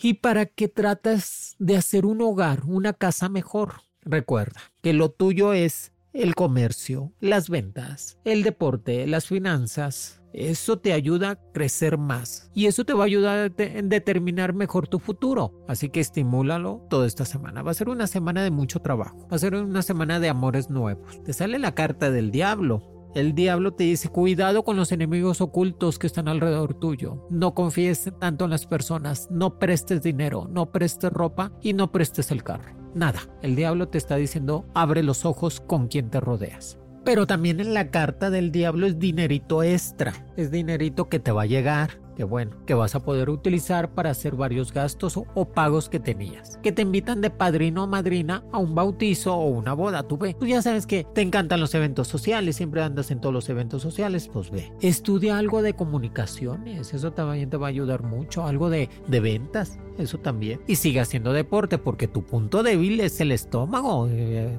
y 0.00 0.14
para 0.14 0.46
que 0.46 0.68
tratas 0.68 1.56
de 1.58 1.76
hacer 1.76 2.06
un 2.06 2.20
hogar, 2.22 2.64
una 2.64 2.92
casa 2.92 3.28
mejor. 3.28 3.82
Recuerda 4.02 4.60
que 4.80 4.92
lo 4.92 5.10
tuyo 5.10 5.52
es 5.52 5.92
el 6.12 6.34
comercio, 6.34 7.12
las 7.20 7.50
ventas, 7.50 8.18
el 8.24 8.42
deporte, 8.42 9.06
las 9.06 9.26
finanzas. 9.26 10.22
Eso 10.32 10.78
te 10.78 10.92
ayuda 10.92 11.30
a 11.30 11.52
crecer 11.52 11.96
más 11.96 12.50
y 12.54 12.66
eso 12.66 12.84
te 12.84 12.92
va 12.92 13.04
a 13.04 13.06
ayudar 13.06 13.38
a 13.38 13.48
determinar 13.48 14.52
mejor 14.52 14.86
tu 14.86 14.98
futuro. 14.98 15.64
Así 15.68 15.88
que 15.88 16.00
estimúlalo 16.00 16.86
toda 16.90 17.06
esta 17.06 17.24
semana. 17.24 17.62
Va 17.62 17.70
a 17.70 17.74
ser 17.74 17.88
una 17.88 18.06
semana 18.06 18.42
de 18.42 18.50
mucho 18.50 18.80
trabajo. 18.80 19.26
Va 19.30 19.36
a 19.36 19.40
ser 19.40 19.54
una 19.54 19.82
semana 19.82 20.20
de 20.20 20.28
amores 20.28 20.70
nuevos. 20.70 21.22
Te 21.24 21.32
sale 21.32 21.58
la 21.58 21.74
carta 21.74 22.10
del 22.10 22.30
diablo 22.30 22.97
el 23.14 23.34
diablo 23.34 23.72
te 23.72 23.84
dice, 23.84 24.08
cuidado 24.08 24.64
con 24.64 24.76
los 24.76 24.92
enemigos 24.92 25.40
ocultos 25.40 25.98
que 25.98 26.06
están 26.06 26.28
alrededor 26.28 26.74
tuyo. 26.74 27.26
No 27.30 27.54
confíes 27.54 28.10
tanto 28.18 28.44
en 28.44 28.50
las 28.50 28.66
personas, 28.66 29.28
no 29.30 29.58
prestes 29.58 30.02
dinero, 30.02 30.48
no 30.50 30.66
prestes 30.66 31.12
ropa 31.12 31.52
y 31.62 31.72
no 31.72 31.90
prestes 31.90 32.30
el 32.30 32.42
carro. 32.42 32.76
Nada, 32.94 33.20
el 33.42 33.56
diablo 33.56 33.88
te 33.88 33.98
está 33.98 34.16
diciendo, 34.16 34.66
abre 34.74 35.02
los 35.02 35.24
ojos 35.24 35.60
con 35.60 35.88
quien 35.88 36.10
te 36.10 36.20
rodeas. 36.20 36.78
Pero 37.04 37.26
también 37.26 37.60
en 37.60 37.74
la 37.74 37.90
carta 37.90 38.28
del 38.28 38.52
diablo 38.52 38.86
es 38.86 38.98
dinerito 38.98 39.62
extra, 39.62 40.12
es 40.36 40.50
dinerito 40.50 41.08
que 41.08 41.18
te 41.18 41.32
va 41.32 41.42
a 41.42 41.46
llegar, 41.46 42.00
que 42.18 42.24
bueno, 42.24 42.56
que 42.66 42.74
vas 42.74 42.96
a 42.96 43.04
poder 43.04 43.30
utilizar 43.30 43.94
para 43.94 44.10
hacer 44.10 44.34
varios 44.34 44.72
gastos 44.72 45.16
o, 45.16 45.44
pagos 45.44 45.88
que 45.88 46.00
tenías. 46.00 46.58
Que 46.64 46.72
te 46.72 46.82
invitan 46.82 47.20
de 47.20 47.30
padrino 47.30 47.84
o 47.84 47.86
madrina 47.86 48.42
a 48.50 48.58
un 48.58 48.74
bautizo 48.74 49.36
o 49.36 49.46
una 49.46 49.72
boda, 49.72 50.02
tú 50.02 50.18
ve. 50.18 50.34
Tú 50.34 50.44
ya 50.44 50.60
sabes 50.60 50.84
que 50.84 51.06
te 51.14 51.22
encantan 51.22 51.60
los 51.60 51.76
eventos 51.76 52.08
sociales, 52.08 52.56
siempre 52.56 52.82
andas 52.82 53.12
en 53.12 53.20
todos 53.20 53.32
los 53.32 53.48
eventos 53.48 53.82
sociales, 53.82 54.28
pues 54.32 54.50
ve. 54.50 54.72
Estudia 54.80 55.38
algo 55.38 55.62
de 55.62 55.74
comunicaciones, 55.74 56.92
eso 56.92 57.12
también 57.12 57.50
te 57.50 57.56
va 57.56 57.68
a 57.68 57.70
ayudar 57.70 58.02
mucho, 58.02 58.44
algo 58.44 58.68
de, 58.68 58.88
de 59.06 59.20
ventas, 59.20 59.78
eso 59.96 60.18
también. 60.18 60.60
Y 60.66 60.74
sigue 60.74 60.98
haciendo 60.98 61.32
deporte 61.32 61.78
porque 61.78 62.08
tu 62.08 62.24
punto 62.24 62.64
débil 62.64 62.98
es 62.98 63.20
el 63.20 63.30
estómago. 63.30 64.08
Eh, 64.10 64.58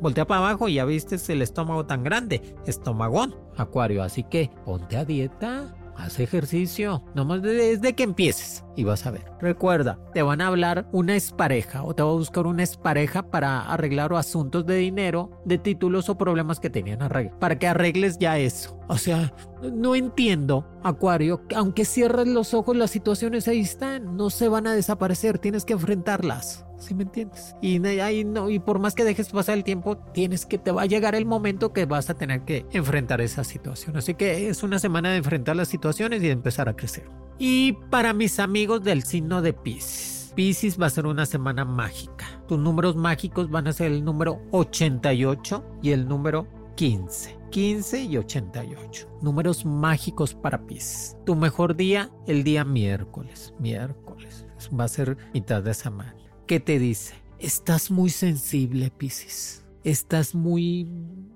voltea 0.00 0.26
para 0.26 0.40
abajo 0.40 0.66
y 0.66 0.74
ya 0.76 0.86
viste 0.86 1.18
el 1.30 1.42
estómago 1.42 1.84
tan 1.84 2.02
grande, 2.02 2.40
estómagón, 2.64 3.34
acuario. 3.58 4.02
Así 4.02 4.22
que 4.22 4.50
ponte 4.64 4.96
a 4.96 5.04
dieta 5.04 5.74
haz 5.96 6.20
ejercicio, 6.20 7.02
nomás 7.14 7.42
desde 7.42 7.94
que 7.94 8.02
empieces 8.02 8.64
y 8.76 8.84
vas 8.84 9.06
a 9.06 9.10
ver. 9.10 9.24
Recuerda, 9.40 9.98
te 10.12 10.22
van 10.22 10.40
a 10.40 10.48
hablar 10.48 10.88
una 10.92 11.14
expareja 11.14 11.82
o 11.82 11.94
te 11.94 12.02
va 12.02 12.10
a 12.10 12.14
buscar 12.14 12.46
una 12.46 12.62
expareja 12.62 13.30
para 13.30 13.60
arreglar 13.60 14.12
asuntos 14.12 14.66
de 14.66 14.76
dinero, 14.76 15.30
de 15.44 15.58
títulos 15.58 16.08
o 16.08 16.18
problemas 16.18 16.60
que 16.60 16.70
tenían 16.70 17.02
arreglar, 17.02 17.38
para 17.38 17.58
que 17.58 17.66
arregles 17.66 18.18
ya 18.18 18.38
eso. 18.38 18.78
O 18.88 18.98
sea, 18.98 19.32
no 19.72 19.94
entiendo, 19.94 20.66
Acuario, 20.84 21.42
aunque 21.54 21.84
cierres 21.84 22.28
los 22.28 22.54
ojos, 22.54 22.76
las 22.76 22.90
situaciones 22.90 23.48
ahí 23.48 23.60
están, 23.60 24.16
no 24.16 24.30
se 24.30 24.48
van 24.48 24.66
a 24.66 24.74
desaparecer, 24.74 25.38
tienes 25.38 25.64
que 25.64 25.72
enfrentarlas. 25.72 26.65
¿Sí 26.78 26.94
me 26.94 27.04
entiendes? 27.04 27.56
Y, 27.62 27.78
no, 27.78 28.50
y 28.50 28.58
por 28.58 28.78
más 28.78 28.94
que 28.94 29.04
dejes 29.04 29.30
pasar 29.30 29.56
el 29.56 29.64
tiempo, 29.64 29.96
tienes 29.96 30.46
que 30.46 30.58
te 30.58 30.70
va 30.70 30.82
a 30.82 30.86
llegar 30.86 31.14
el 31.14 31.26
momento 31.26 31.72
que 31.72 31.86
vas 31.86 32.10
a 32.10 32.14
tener 32.14 32.42
que 32.42 32.66
enfrentar 32.72 33.20
esa 33.20 33.44
situación. 33.44 33.96
Así 33.96 34.14
que 34.14 34.48
es 34.48 34.62
una 34.62 34.78
semana 34.78 35.10
de 35.10 35.16
enfrentar 35.16 35.56
las 35.56 35.68
situaciones 35.68 36.22
y 36.22 36.26
de 36.26 36.32
empezar 36.32 36.68
a 36.68 36.76
crecer. 36.76 37.08
Y 37.38 37.74
para 37.90 38.12
mis 38.12 38.38
amigos 38.38 38.82
del 38.82 39.02
signo 39.02 39.42
de 39.42 39.52
Pisces. 39.52 40.32
Pisces 40.34 40.80
va 40.80 40.86
a 40.86 40.90
ser 40.90 41.06
una 41.06 41.24
semana 41.24 41.64
mágica. 41.64 42.26
Tus 42.46 42.58
números 42.58 42.94
mágicos 42.94 43.50
van 43.50 43.68
a 43.68 43.72
ser 43.72 43.90
el 43.90 44.04
número 44.04 44.42
88 44.50 45.64
y 45.82 45.92
el 45.92 46.06
número 46.06 46.46
15. 46.76 47.38
15 47.50 48.02
y 48.02 48.18
88. 48.18 49.18
Números 49.22 49.64
mágicos 49.64 50.34
para 50.34 50.66
Pisces. 50.66 51.16
Tu 51.24 51.34
mejor 51.34 51.74
día, 51.74 52.10
el 52.26 52.44
día 52.44 52.64
miércoles. 52.64 53.54
Miércoles. 53.58 54.46
Va 54.78 54.84
a 54.84 54.88
ser 54.88 55.16
mitad 55.32 55.62
de 55.62 55.72
semana. 55.72 56.25
¿Qué 56.46 56.60
te 56.60 56.78
dice? 56.78 57.14
Estás 57.40 57.90
muy 57.90 58.08
sensible, 58.08 58.92
Piscis. 58.96 59.64
Estás 59.82 60.32
muy 60.32 60.88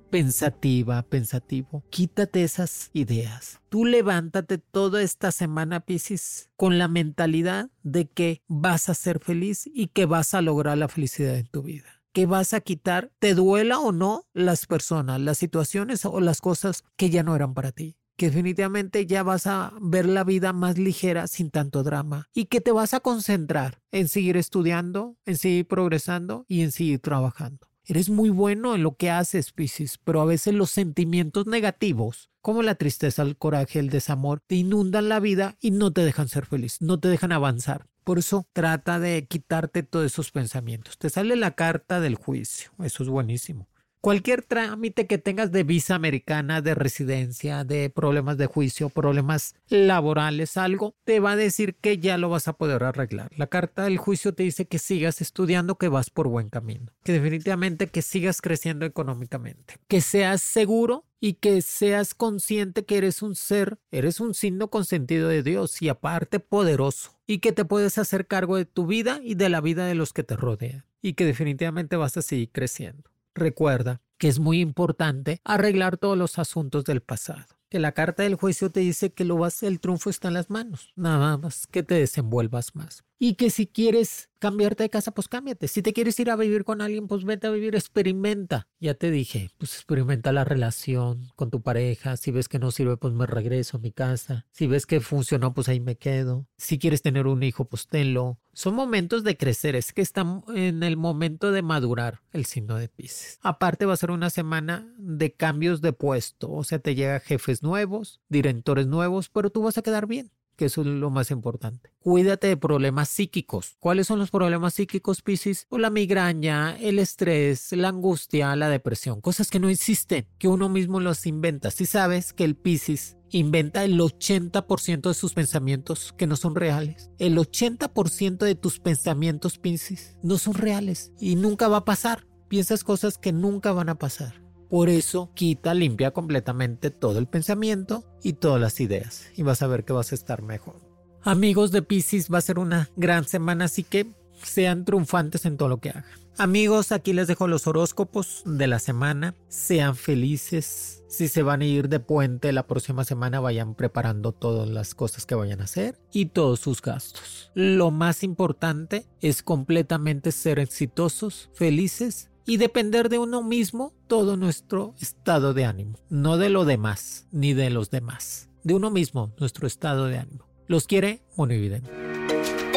pensativa, 0.08 1.02
pensativo. 1.02 1.82
Quítate 1.90 2.44
esas 2.44 2.90
ideas. 2.92 3.60
Tú 3.70 3.84
levántate 3.84 4.58
toda 4.58 5.02
esta 5.02 5.32
semana, 5.32 5.80
Piscis, 5.80 6.50
con 6.56 6.78
la 6.78 6.86
mentalidad 6.86 7.70
de 7.82 8.06
que 8.06 8.42
vas 8.46 8.88
a 8.88 8.94
ser 8.94 9.18
feliz 9.18 9.68
y 9.74 9.88
que 9.88 10.06
vas 10.06 10.32
a 10.32 10.42
lograr 10.42 10.78
la 10.78 10.86
felicidad 10.86 11.36
en 11.36 11.48
tu 11.48 11.62
vida 11.62 12.00
que 12.12 12.26
vas 12.26 12.54
a 12.54 12.60
quitar, 12.60 13.12
te 13.20 13.34
duela 13.36 13.78
o 13.78 13.92
no, 13.92 14.26
las 14.32 14.66
personas, 14.66 15.20
las 15.20 15.38
situaciones 15.38 16.04
o 16.04 16.18
las 16.18 16.40
cosas 16.40 16.82
que 16.96 17.08
ya 17.08 17.22
no 17.22 17.36
eran 17.36 17.54
para 17.54 17.70
ti 17.70 17.99
que 18.20 18.26
definitivamente 18.26 19.06
ya 19.06 19.22
vas 19.22 19.46
a 19.46 19.72
ver 19.80 20.04
la 20.04 20.24
vida 20.24 20.52
más 20.52 20.76
ligera 20.76 21.26
sin 21.26 21.50
tanto 21.50 21.82
drama 21.82 22.28
y 22.34 22.44
que 22.44 22.60
te 22.60 22.70
vas 22.70 22.92
a 22.92 23.00
concentrar 23.00 23.80
en 23.92 24.08
seguir 24.08 24.36
estudiando, 24.36 25.16
en 25.24 25.38
seguir 25.38 25.66
progresando 25.66 26.44
y 26.46 26.60
en 26.60 26.70
seguir 26.70 27.00
trabajando. 27.00 27.68
Eres 27.86 28.10
muy 28.10 28.28
bueno 28.28 28.74
en 28.74 28.82
lo 28.82 28.94
que 28.94 29.08
haces, 29.10 29.52
Piscis, 29.52 29.96
pero 30.04 30.20
a 30.20 30.26
veces 30.26 30.52
los 30.52 30.70
sentimientos 30.70 31.46
negativos, 31.46 32.28
como 32.42 32.60
la 32.62 32.74
tristeza, 32.74 33.22
el 33.22 33.38
coraje, 33.38 33.78
el 33.78 33.88
desamor, 33.88 34.42
te 34.46 34.56
inundan 34.56 35.08
la 35.08 35.18
vida 35.18 35.56
y 35.58 35.70
no 35.70 35.90
te 35.90 36.04
dejan 36.04 36.28
ser 36.28 36.44
feliz, 36.44 36.82
no 36.82 37.00
te 37.00 37.08
dejan 37.08 37.32
avanzar. 37.32 37.86
Por 38.04 38.18
eso 38.18 38.46
trata 38.52 39.00
de 39.00 39.26
quitarte 39.28 39.82
todos 39.82 40.04
esos 40.04 40.30
pensamientos. 40.30 40.98
Te 40.98 41.08
sale 41.08 41.36
la 41.36 41.52
carta 41.52 42.00
del 42.00 42.16
juicio, 42.16 42.70
eso 42.84 43.02
es 43.02 43.08
buenísimo. 43.08 43.66
Cualquier 44.00 44.40
trámite 44.42 45.06
que 45.06 45.18
tengas 45.18 45.52
de 45.52 45.62
visa 45.62 45.94
americana, 45.94 46.62
de 46.62 46.74
residencia, 46.74 47.64
de 47.64 47.90
problemas 47.90 48.38
de 48.38 48.46
juicio, 48.46 48.88
problemas 48.88 49.56
laborales, 49.68 50.56
algo, 50.56 50.94
te 51.04 51.20
va 51.20 51.32
a 51.32 51.36
decir 51.36 51.74
que 51.74 51.98
ya 51.98 52.16
lo 52.16 52.30
vas 52.30 52.48
a 52.48 52.54
poder 52.54 52.82
arreglar. 52.82 53.30
La 53.36 53.48
carta 53.48 53.84
del 53.84 53.98
juicio 53.98 54.32
te 54.32 54.42
dice 54.42 54.64
que 54.64 54.78
sigas 54.78 55.20
estudiando, 55.20 55.76
que 55.76 55.88
vas 55.88 56.08
por 56.08 56.28
buen 56.28 56.48
camino, 56.48 56.92
que 57.04 57.12
definitivamente 57.12 57.88
que 57.88 58.00
sigas 58.00 58.40
creciendo 58.40 58.86
económicamente, 58.86 59.74
que 59.86 60.00
seas 60.00 60.40
seguro 60.40 61.04
y 61.20 61.34
que 61.34 61.60
seas 61.60 62.14
consciente 62.14 62.86
que 62.86 62.96
eres 62.96 63.20
un 63.20 63.34
ser, 63.34 63.80
eres 63.90 64.18
un 64.18 64.32
signo 64.32 64.70
consentido 64.70 65.28
de 65.28 65.42
Dios 65.42 65.82
y 65.82 65.90
aparte 65.90 66.40
poderoso, 66.40 67.18
y 67.26 67.40
que 67.40 67.52
te 67.52 67.66
puedes 67.66 67.98
hacer 67.98 68.26
cargo 68.26 68.56
de 68.56 68.64
tu 68.64 68.86
vida 68.86 69.20
y 69.22 69.34
de 69.34 69.50
la 69.50 69.60
vida 69.60 69.84
de 69.84 69.94
los 69.94 70.14
que 70.14 70.22
te 70.22 70.36
rodean, 70.36 70.86
y 71.02 71.12
que 71.12 71.26
definitivamente 71.26 71.96
vas 71.96 72.16
a 72.16 72.22
seguir 72.22 72.50
creciendo. 72.50 73.10
Recuerda 73.34 74.02
que 74.18 74.28
es 74.28 74.38
muy 74.38 74.60
importante 74.60 75.40
arreglar 75.44 75.96
todos 75.96 76.16
los 76.16 76.38
asuntos 76.38 76.84
del 76.84 77.00
pasado. 77.00 77.46
Que 77.70 77.78
la 77.78 77.92
carta 77.92 78.22
del 78.22 78.34
juicio 78.34 78.70
te 78.70 78.80
dice 78.80 79.12
que 79.12 79.24
lo 79.24 79.36
vas, 79.36 79.62
el 79.62 79.80
triunfo 79.80 80.10
está 80.10 80.28
en 80.28 80.34
las 80.34 80.50
manos. 80.50 80.92
Nada 80.96 81.38
más 81.38 81.66
que 81.66 81.82
te 81.82 81.94
desenvuelvas 81.94 82.74
más. 82.74 83.04
Y 83.22 83.34
que 83.34 83.50
si 83.50 83.66
quieres 83.66 84.30
cambiarte 84.38 84.82
de 84.82 84.88
casa, 84.88 85.10
pues 85.10 85.28
cámbiate. 85.28 85.68
Si 85.68 85.82
te 85.82 85.92
quieres 85.92 86.18
ir 86.18 86.30
a 86.30 86.36
vivir 86.36 86.64
con 86.64 86.80
alguien, 86.80 87.06
pues 87.06 87.24
vete 87.24 87.48
a 87.48 87.50
vivir, 87.50 87.76
experimenta. 87.76 88.66
Ya 88.80 88.94
te 88.94 89.10
dije, 89.10 89.50
pues 89.58 89.74
experimenta 89.74 90.32
la 90.32 90.42
relación 90.42 91.28
con 91.36 91.50
tu 91.50 91.60
pareja. 91.60 92.16
Si 92.16 92.30
ves 92.30 92.48
que 92.48 92.58
no 92.58 92.70
sirve, 92.70 92.96
pues 92.96 93.12
me 93.12 93.26
regreso 93.26 93.76
a 93.76 93.80
mi 93.80 93.92
casa. 93.92 94.46
Si 94.52 94.66
ves 94.66 94.86
que 94.86 95.00
funcionó, 95.00 95.52
pues 95.52 95.68
ahí 95.68 95.80
me 95.80 95.98
quedo. 95.98 96.48
Si 96.56 96.78
quieres 96.78 97.02
tener 97.02 97.26
un 97.26 97.42
hijo, 97.42 97.66
pues 97.66 97.88
tenlo. 97.88 98.38
Son 98.54 98.74
momentos 98.74 99.22
de 99.22 99.36
crecer, 99.36 99.76
es 99.76 99.92
que 99.92 100.00
están 100.00 100.42
en 100.54 100.82
el 100.82 100.96
momento 100.96 101.52
de 101.52 101.60
madurar 101.60 102.22
el 102.32 102.46
signo 102.46 102.76
de 102.76 102.88
Pisces. 102.88 103.38
Aparte 103.42 103.84
va 103.84 103.92
a 103.92 103.98
ser 103.98 104.10
una 104.10 104.30
semana 104.30 104.92
de 104.96 105.34
cambios 105.34 105.82
de 105.82 105.92
puesto, 105.92 106.50
o 106.50 106.64
sea, 106.64 106.78
te 106.78 106.94
llega 106.94 107.20
jefes 107.20 107.62
nuevos, 107.62 108.20
directores 108.28 108.86
nuevos, 108.86 109.28
pero 109.28 109.50
tú 109.50 109.62
vas 109.62 109.78
a 109.78 109.82
quedar 109.82 110.06
bien 110.06 110.32
que 110.60 110.66
eso 110.66 110.82
es 110.82 110.88
lo 110.88 111.08
más 111.08 111.30
importante. 111.30 111.90
Cuídate 112.00 112.48
de 112.48 112.56
problemas 112.58 113.08
psíquicos. 113.08 113.76
¿Cuáles 113.80 114.06
son 114.06 114.18
los 114.18 114.30
problemas 114.30 114.74
psíquicos, 114.74 115.22
Piscis? 115.22 115.66
O 115.70 115.78
la 115.78 115.88
migraña, 115.88 116.76
el 116.78 116.98
estrés, 116.98 117.72
la 117.72 117.88
angustia, 117.88 118.54
la 118.56 118.68
depresión, 118.68 119.22
cosas 119.22 119.48
que 119.48 119.58
no 119.58 119.70
existen, 119.70 120.26
que 120.36 120.48
uno 120.48 120.68
mismo 120.68 121.00
los 121.00 121.24
inventa. 121.24 121.70
Si 121.70 121.86
sabes 121.86 122.34
que 122.34 122.44
el 122.44 122.56
Piscis 122.56 123.16
inventa 123.30 123.84
el 123.84 123.98
80% 123.98 125.08
de 125.08 125.14
sus 125.14 125.32
pensamientos 125.32 126.12
que 126.18 126.26
no 126.26 126.36
son 126.36 126.54
reales. 126.54 127.10
El 127.18 127.38
80% 127.38 128.36
de 128.36 128.54
tus 128.54 128.80
pensamientos, 128.80 129.56
Piscis, 129.56 130.18
no 130.22 130.36
son 130.36 130.52
reales 130.52 131.10
y 131.18 131.36
nunca 131.36 131.68
va 131.68 131.78
a 131.78 131.84
pasar. 131.86 132.26
Piensas 132.48 132.84
cosas 132.84 133.16
que 133.16 133.32
nunca 133.32 133.72
van 133.72 133.88
a 133.88 133.94
pasar. 133.94 134.39
Por 134.70 134.88
eso 134.88 135.30
quita, 135.34 135.74
limpia 135.74 136.12
completamente 136.12 136.90
todo 136.90 137.18
el 137.18 137.26
pensamiento 137.26 138.04
y 138.22 138.34
todas 138.34 138.60
las 138.60 138.80
ideas 138.80 139.26
y 139.36 139.42
vas 139.42 139.62
a 139.62 139.66
ver 139.66 139.84
que 139.84 139.92
vas 139.92 140.12
a 140.12 140.14
estar 140.14 140.42
mejor. 140.42 140.76
Amigos 141.22 141.72
de 141.72 141.82
Pisces, 141.82 142.32
va 142.32 142.38
a 142.38 142.42
ser 142.42 142.58
una 142.58 142.88
gran 142.96 143.24
semana, 143.24 143.64
así 143.66 143.82
que 143.82 144.06
sean 144.42 144.84
triunfantes 144.84 145.44
en 145.44 145.56
todo 145.56 145.68
lo 145.68 145.78
que 145.78 145.90
hagan. 145.90 146.04
Amigos, 146.38 146.92
aquí 146.92 147.12
les 147.12 147.26
dejo 147.26 147.48
los 147.48 147.66
horóscopos 147.66 148.42
de 148.46 148.66
la 148.66 148.78
semana. 148.78 149.34
Sean 149.48 149.96
felices. 149.96 151.02
Si 151.08 151.28
se 151.28 151.42
van 151.42 151.60
a 151.60 151.66
ir 151.66 151.88
de 151.88 152.00
puente 152.00 152.52
la 152.52 152.66
próxima 152.66 153.04
semana, 153.04 153.40
vayan 153.40 153.74
preparando 153.74 154.32
todas 154.32 154.68
las 154.68 154.94
cosas 154.94 155.26
que 155.26 155.34
vayan 155.34 155.60
a 155.60 155.64
hacer 155.64 155.98
y 156.12 156.26
todos 156.26 156.60
sus 156.60 156.80
gastos. 156.80 157.50
Lo 157.54 157.90
más 157.90 158.22
importante 158.22 159.04
es 159.20 159.42
completamente 159.42 160.32
ser 160.32 160.60
exitosos, 160.60 161.50
felices 161.52 162.29
y 162.50 162.56
depender 162.56 163.10
de 163.10 163.18
uno 163.18 163.44
mismo 163.44 163.94
todo 164.08 164.36
nuestro 164.36 164.96
estado 165.00 165.54
de 165.54 165.66
ánimo, 165.66 166.00
no 166.08 166.36
de 166.36 166.48
lo 166.48 166.64
demás 166.64 167.28
ni 167.30 167.54
de 167.54 167.70
los 167.70 167.92
demás, 167.92 168.48
de 168.64 168.74
uno 168.74 168.90
mismo 168.90 169.32
nuestro 169.38 169.68
estado 169.68 170.06
de 170.06 170.18
ánimo. 170.18 170.46
Los 170.66 170.88
quiere 170.88 171.22
Monividente. 171.36 171.88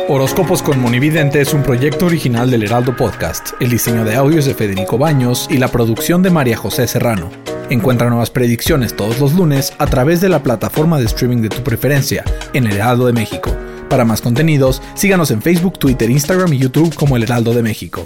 Horóscopos 0.08 0.62
con 0.62 0.80
Monividente 0.80 1.42
es 1.42 1.56
un 1.56 1.64
proyecto 1.64 2.06
original 2.06 2.52
del 2.52 2.62
Heraldo 2.62 2.96
Podcast. 2.96 3.60
El 3.60 3.72
diseño 3.72 4.06
de 4.06 4.14
audios 4.14 4.46
de 4.46 4.54
Federico 4.54 5.00
Baños 5.00 5.48
y 5.50 5.58
la 5.58 5.70
producción 5.70 6.22
de 6.22 6.30
María 6.30 6.56
José 6.56 6.88
Serrano. 6.88 7.32
Encuentra 7.72 8.10
nuevas 8.10 8.30
predicciones 8.30 8.96
todos 8.96 9.20
los 9.20 9.34
lunes 9.34 9.74
a 9.80 9.88
través 9.88 10.22
de 10.22 10.30
la 10.30 10.44
plataforma 10.44 11.00
de 11.00 11.06
streaming 11.06 11.42
de 11.42 11.50
tu 11.50 11.64
preferencia 11.64 12.24
en 12.54 12.68
El 12.68 12.76
Heraldo 12.76 13.08
de 13.08 13.14
México. 13.14 13.50
Para 13.90 14.06
más 14.06 14.22
contenidos, 14.22 14.84
síganos 14.94 15.32
en 15.32 15.42
Facebook, 15.42 15.80
Twitter, 15.80 16.12
Instagram 16.12 16.54
y 16.54 16.60
YouTube 16.60 16.94
como 16.94 17.18
El 17.18 17.24
Heraldo 17.24 17.56
de 17.56 17.64
México. 17.64 18.06